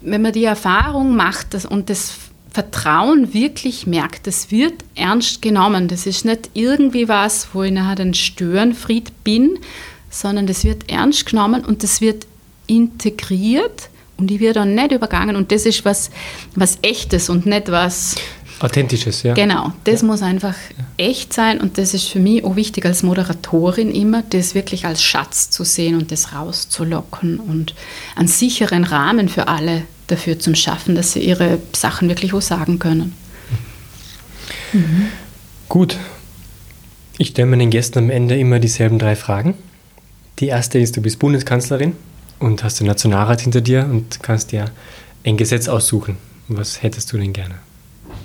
wenn 0.01 0.21
man 0.21 0.33
die 0.33 0.45
Erfahrung 0.45 1.15
macht 1.15 1.53
das, 1.53 1.65
und 1.65 1.89
das 1.89 2.13
Vertrauen 2.51 3.33
wirklich 3.33 3.85
merkt, 3.85 4.27
das 4.27 4.49
wird 4.49 4.73
ernst 4.95 5.41
genommen, 5.41 5.87
das 5.87 6.05
ist 6.07 6.25
nicht 6.25 6.49
irgendwie 6.53 7.07
was, 7.07 7.49
wo 7.53 7.63
ich 7.63 7.71
nachher 7.71 7.99
ein 7.99 8.13
Störenfried 8.13 9.23
bin, 9.23 9.59
sondern 10.09 10.47
das 10.47 10.63
wird 10.63 10.89
ernst 10.89 11.25
genommen 11.25 11.65
und 11.65 11.83
das 11.83 12.01
wird 12.01 12.25
integriert 12.67 13.89
und 14.17 14.27
die 14.27 14.39
wird 14.39 14.55
dann 14.55 14.75
nicht 14.75 14.91
übergangen 14.91 15.35
und 15.35 15.51
das 15.51 15.65
ist 15.65 15.85
was, 15.85 16.09
was 16.55 16.79
Echtes 16.81 17.29
und 17.29 17.45
nicht 17.45 17.69
was... 17.69 18.15
Authentisches, 18.61 19.23
ja. 19.23 19.33
Genau, 19.33 19.73
das 19.83 20.01
ja. 20.01 20.07
muss 20.07 20.21
einfach 20.21 20.55
echt 20.97 21.33
sein 21.33 21.59
und 21.59 21.77
das 21.77 21.93
ist 21.93 22.07
für 22.07 22.19
mich 22.19 22.43
auch 22.45 22.55
wichtig 22.55 22.85
als 22.85 23.03
Moderatorin 23.03 23.91
immer, 23.91 24.23
das 24.29 24.55
wirklich 24.55 24.85
als 24.85 25.03
Schatz 25.03 25.49
zu 25.49 25.65
sehen 25.65 25.95
und 25.95 26.11
das 26.11 26.33
rauszulocken 26.33 27.39
und 27.39 27.75
einen 28.15 28.29
sicheren 28.29 28.85
Rahmen 28.85 29.27
für 29.27 29.49
alle 29.49 29.83
dafür 30.07 30.39
zu 30.39 30.55
schaffen, 30.55 30.95
dass 30.95 31.13
sie 31.13 31.19
ihre 31.19 31.59
Sachen 31.73 32.07
wirklich 32.07 32.33
auch 32.33 32.41
sagen 32.41 32.79
können. 32.79 33.13
Mhm. 34.71 35.07
Gut. 35.67 35.97
Ich 37.17 37.29
stelle 37.29 37.47
meinen 37.47 37.69
Gästen 37.69 37.99
am 37.99 38.09
Ende 38.09 38.37
immer 38.37 38.59
dieselben 38.59 38.99
drei 38.99 39.15
Fragen. 39.15 39.55
Die 40.39 40.47
erste 40.47 40.79
ist, 40.79 40.95
du 40.95 41.01
bist 41.01 41.19
Bundeskanzlerin 41.19 41.93
und 42.39 42.63
hast 42.63 42.79
den 42.79 42.87
Nationalrat 42.87 43.41
hinter 43.41 43.61
dir 43.61 43.85
und 43.89 44.21
kannst 44.21 44.51
dir 44.51 44.65
ein 45.23 45.37
Gesetz 45.37 45.67
aussuchen. 45.67 46.17
Was 46.47 46.83
hättest 46.83 47.11
du 47.11 47.17
denn 47.17 47.33
gerne? 47.33 47.55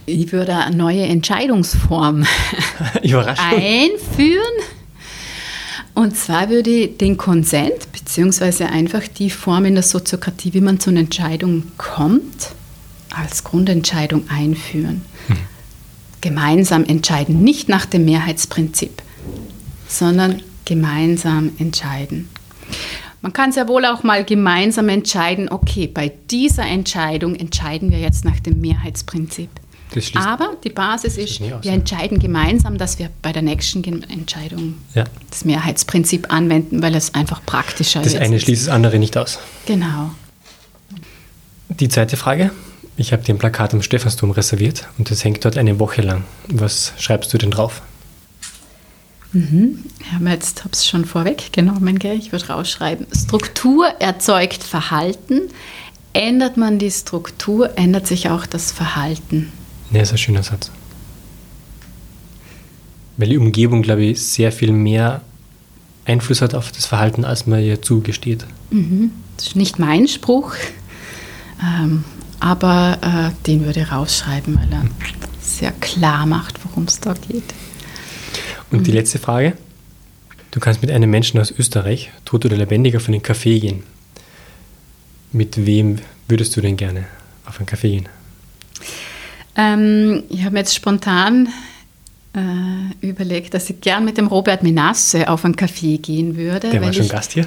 Ich 0.07 0.33
würde 0.33 0.55
eine 0.55 0.77
neue 0.77 1.05
Entscheidungsform 1.05 2.27
einführen. 3.03 4.43
Und 5.95 6.17
zwar 6.17 6.49
würde 6.49 6.71
ich 6.71 6.99
den 6.99 7.17
Konsent, 7.17 7.93
beziehungsweise 7.93 8.67
einfach 8.67 9.07
die 9.09 9.31
Form 9.31 9.65
in 9.65 9.75
der 9.75 9.83
Soziokratie, 9.83 10.55
wie 10.55 10.61
man 10.61 10.81
zu 10.81 10.91
einer 10.91 11.01
Entscheidung 11.01 11.65
kommt, 11.77 12.53
als 13.11 13.45
Grundentscheidung 13.45 14.29
einführen. 14.31 15.03
Hm. 15.27 15.37
Gemeinsam 16.21 16.85
entscheiden, 16.85 17.43
nicht 17.43 17.69
nach 17.69 17.87
dem 17.87 18.05
Mehrheitsprinzip, 18.05 19.03
sondern 19.89 20.43
gemeinsam 20.65 21.53
entscheiden. 21.59 22.29
Man 23.23 23.33
kann 23.33 23.53
sehr 23.53 23.69
wohl 23.69 23.85
auch 23.85 24.03
mal 24.03 24.25
gemeinsam 24.25 24.89
entscheiden, 24.89 25.51
okay, 25.51 25.87
bei 25.87 26.13
dieser 26.31 26.65
Entscheidung 26.65 27.35
entscheiden 27.35 27.91
wir 27.91 27.99
jetzt 27.99 28.25
nach 28.25 28.41
dem 28.41 28.61
Mehrheitsprinzip. 28.61 29.51
Aber 30.15 30.57
die 30.63 30.71
Basis 30.71 31.17
ist, 31.17 31.43
aus, 31.43 31.65
wir 31.65 31.73
entscheiden 31.73 32.19
gemeinsam, 32.21 32.79
dass 32.79 32.99
wir 32.99 33.11
bei 33.23 33.33
der 33.33 33.43
nächsten 33.43 33.83
Entscheidung 34.05 34.77
ja. 34.95 35.05
das 35.29 35.45
Mehrheitsprinzip 35.45 36.33
anwenden, 36.33 36.81
weil 36.81 36.95
es 36.95 37.15
einfach 37.15 37.45
praktischer 37.45 38.01
ist. 38.01 38.15
Das 38.15 38.21
eine 38.21 38.39
schließt 38.39 38.69
das 38.69 38.75
andere 38.75 38.99
nicht 38.99 39.17
aus. 39.17 39.41
Genau. 39.67 40.13
Die 41.69 41.89
zweite 41.89 42.17
Frage. 42.17 42.53
Ich 42.97 43.13
habe 43.13 43.23
dir 43.23 43.35
ein 43.35 43.39
Plakat 43.39 43.73
am 43.73 43.83
Stephansdom 43.83 44.31
reserviert 44.31 44.87
und 44.99 45.11
das 45.11 45.25
hängt 45.25 45.45
dort 45.45 45.57
eine 45.57 45.79
Woche 45.79 46.03
lang. 46.03 46.25
Was 46.49 46.93
schreibst 46.99 47.33
du 47.33 47.39
denn 47.39 47.51
drauf? 47.51 47.83
Mhm. 49.33 49.85
Ich 50.01 50.13
habe 50.13 50.29
jetzt 50.31 50.65
es 50.73 50.87
schon 50.87 51.05
vorweggenommen, 51.05 51.99
gell? 51.99 52.19
ich 52.19 52.33
würde 52.33 52.49
rausschreiben. 52.49 53.07
Struktur 53.15 53.87
erzeugt 53.99 54.63
Verhalten. 54.63 55.43
Ändert 56.13 56.57
man 56.57 56.81
die 56.81 56.91
Struktur, 56.91 57.79
ändert 57.79 58.07
sich 58.09 58.29
auch 58.29 58.47
das 58.47 58.73
Verhalten. 58.73 59.53
Ja, 59.93 60.03
ist 60.03 60.11
ein 60.13 60.19
schöner 60.19 60.43
Satz. 60.43 60.73
Weil 63.17 63.29
die 63.29 63.39
Umgebung, 63.39 63.83
glaube 63.83 64.03
ich, 64.03 64.21
sehr 64.21 64.51
viel 64.51 64.73
mehr 64.73 65.21
Einfluss 66.05 66.43
hat 66.43 66.55
auf 66.55 66.73
das 66.73 66.87
Verhalten, 66.87 67.25
als 67.25 67.47
man 67.47 67.63
ihr 67.63 67.81
zugesteht. 67.81 68.45
Mhm. 68.71 69.13
Das 69.37 69.49
ist 69.49 69.57
nicht 69.57 69.79
mein 69.79 70.09
Spruch, 70.09 70.55
ähm, 71.63 72.05
aber 72.41 72.99
äh, 73.03 73.47
den 73.47 73.65
würde 73.65 73.81
ich 73.81 73.93
rausschreiben, 73.93 74.57
weil 74.57 74.73
er 74.73 74.85
sehr 75.41 75.73
klar 75.73 76.27
macht, 76.27 76.59
worum 76.65 76.85
es 76.85 77.01
da 77.01 77.15
geht. 77.15 77.55
Und 78.71 78.87
die 78.87 78.91
mhm. 78.91 78.97
letzte 78.97 79.19
Frage. 79.19 79.55
Du 80.51 80.61
kannst 80.61 80.83
mit 80.83 80.91
einem 80.91 81.11
Menschen 81.11 81.39
aus 81.41 81.53
Österreich, 81.53 82.11
tot 82.25 82.45
oder 82.45 82.57
lebendig, 82.57 82.97
auf 82.97 83.09
einen 83.09 83.23
Café 83.23 83.61
gehen. 83.61 83.85
Mit 85.33 85.65
wem 85.65 85.99
würdest 86.27 86.57
du 86.57 86.61
denn 86.61 86.77
gerne 86.77 87.05
auf 87.47 87.59
einen 87.59 87.69
Café 87.69 87.91
gehen? 87.91 88.09
Ähm, 89.57 90.25
ich 90.29 90.43
habe 90.43 90.53
mir 90.53 90.61
jetzt 90.61 90.75
spontan 90.75 91.49
äh, 92.35 93.07
überlegt, 93.07 93.55
dass 93.55 93.71
ich 93.71 93.81
gern 93.81 94.05
mit 94.05 94.19
dem 94.19 94.27
Robert 94.27 94.63
Menasse 94.63 95.29
auf 95.29 95.45
einen 95.45 95.55
Café 95.55 96.01
gehen 96.01 96.37
würde. 96.37 96.71
Der 96.71 96.83
war 96.83 96.93
schon 96.93 97.05
ich, 97.05 97.11
Gast 97.11 97.33
hier? 97.33 97.47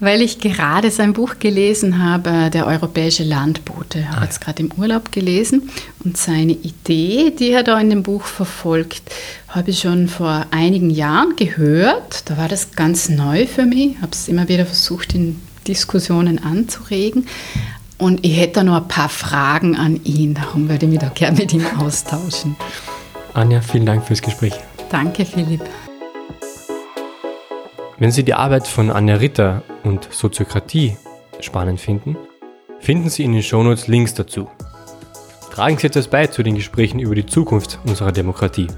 Weil 0.00 0.22
ich 0.22 0.38
gerade 0.38 0.90
sein 0.90 1.12
Buch 1.12 1.40
gelesen 1.40 2.02
habe, 2.02 2.50
Der 2.50 2.66
europäische 2.66 3.24
Landbote. 3.24 4.08
Habe 4.08 4.20
ah, 4.20 4.24
jetzt 4.24 4.40
gerade 4.40 4.62
im 4.62 4.72
Urlaub 4.76 5.10
gelesen 5.10 5.70
und 6.04 6.16
seine 6.16 6.52
Idee, 6.52 7.32
die 7.36 7.50
er 7.50 7.64
da 7.64 7.78
in 7.80 7.90
dem 7.90 8.02
Buch 8.02 8.22
verfolgt, 8.22 9.02
habe 9.48 9.70
ich 9.70 9.80
schon 9.80 10.08
vor 10.08 10.46
einigen 10.50 10.90
Jahren 10.90 11.34
gehört. 11.36 12.30
Da 12.30 12.36
war 12.36 12.48
das 12.48 12.72
ganz 12.72 13.08
neu 13.08 13.46
für 13.46 13.64
mich. 13.64 13.92
Ich 13.96 14.02
habe 14.02 14.12
es 14.12 14.28
immer 14.28 14.48
wieder 14.48 14.66
versucht, 14.66 15.14
in 15.14 15.40
Diskussionen 15.66 16.38
anzuregen. 16.38 17.26
Und 17.98 18.24
ich 18.24 18.38
hätte 18.38 18.62
noch 18.62 18.76
ein 18.76 18.88
paar 18.88 19.08
Fragen 19.08 19.76
an 19.76 20.00
ihn, 20.04 20.34
darum 20.34 20.68
würde 20.68 20.86
ich 20.86 20.92
mich 20.92 21.00
da 21.00 21.08
gerne 21.08 21.38
mit 21.38 21.52
ihm 21.52 21.66
austauschen. 21.78 22.56
Anja, 23.34 23.60
vielen 23.60 23.86
Dank 23.86 24.06
fürs 24.06 24.22
Gespräch. 24.22 24.54
Danke, 24.90 25.24
Philipp. 25.24 25.62
Wenn 28.00 28.12
Sie 28.12 28.22
die 28.22 28.34
Arbeit 28.34 28.68
von 28.68 28.92
Anja 28.92 29.16
Ritter 29.16 29.62
und 29.82 30.08
Soziokratie 30.12 30.96
spannend 31.40 31.80
finden, 31.80 32.16
finden 32.78 33.10
Sie 33.10 33.24
in 33.24 33.32
den 33.32 33.42
Shownotes 33.42 33.88
Links 33.88 34.14
dazu. 34.14 34.48
Tragen 35.52 35.78
Sie 35.78 35.88
etwas 35.88 36.06
bei 36.06 36.28
zu 36.28 36.44
den 36.44 36.54
Gesprächen 36.54 37.00
über 37.00 37.16
die 37.16 37.26
Zukunft 37.26 37.80
unserer 37.84 38.12
Demokratie. 38.12 38.68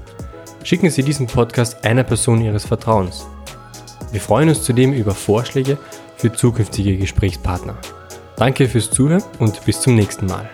Schicken 0.63 0.89
Sie 0.89 1.03
diesen 1.03 1.27
Podcast 1.27 1.85
einer 1.85 2.03
Person 2.03 2.41
Ihres 2.41 2.65
Vertrauens. 2.65 3.27
Wir 4.11 4.21
freuen 4.21 4.49
uns 4.49 4.63
zudem 4.63 4.91
über 4.91 5.13
Vorschläge 5.13 5.77
für 6.17 6.33
zukünftige 6.33 6.97
Gesprächspartner. 6.97 7.77
Danke 8.37 8.67
fürs 8.67 8.89
Zuhören 8.89 9.23
und 9.37 9.63
bis 9.65 9.81
zum 9.81 9.93
nächsten 9.93 10.25
Mal. 10.25 10.49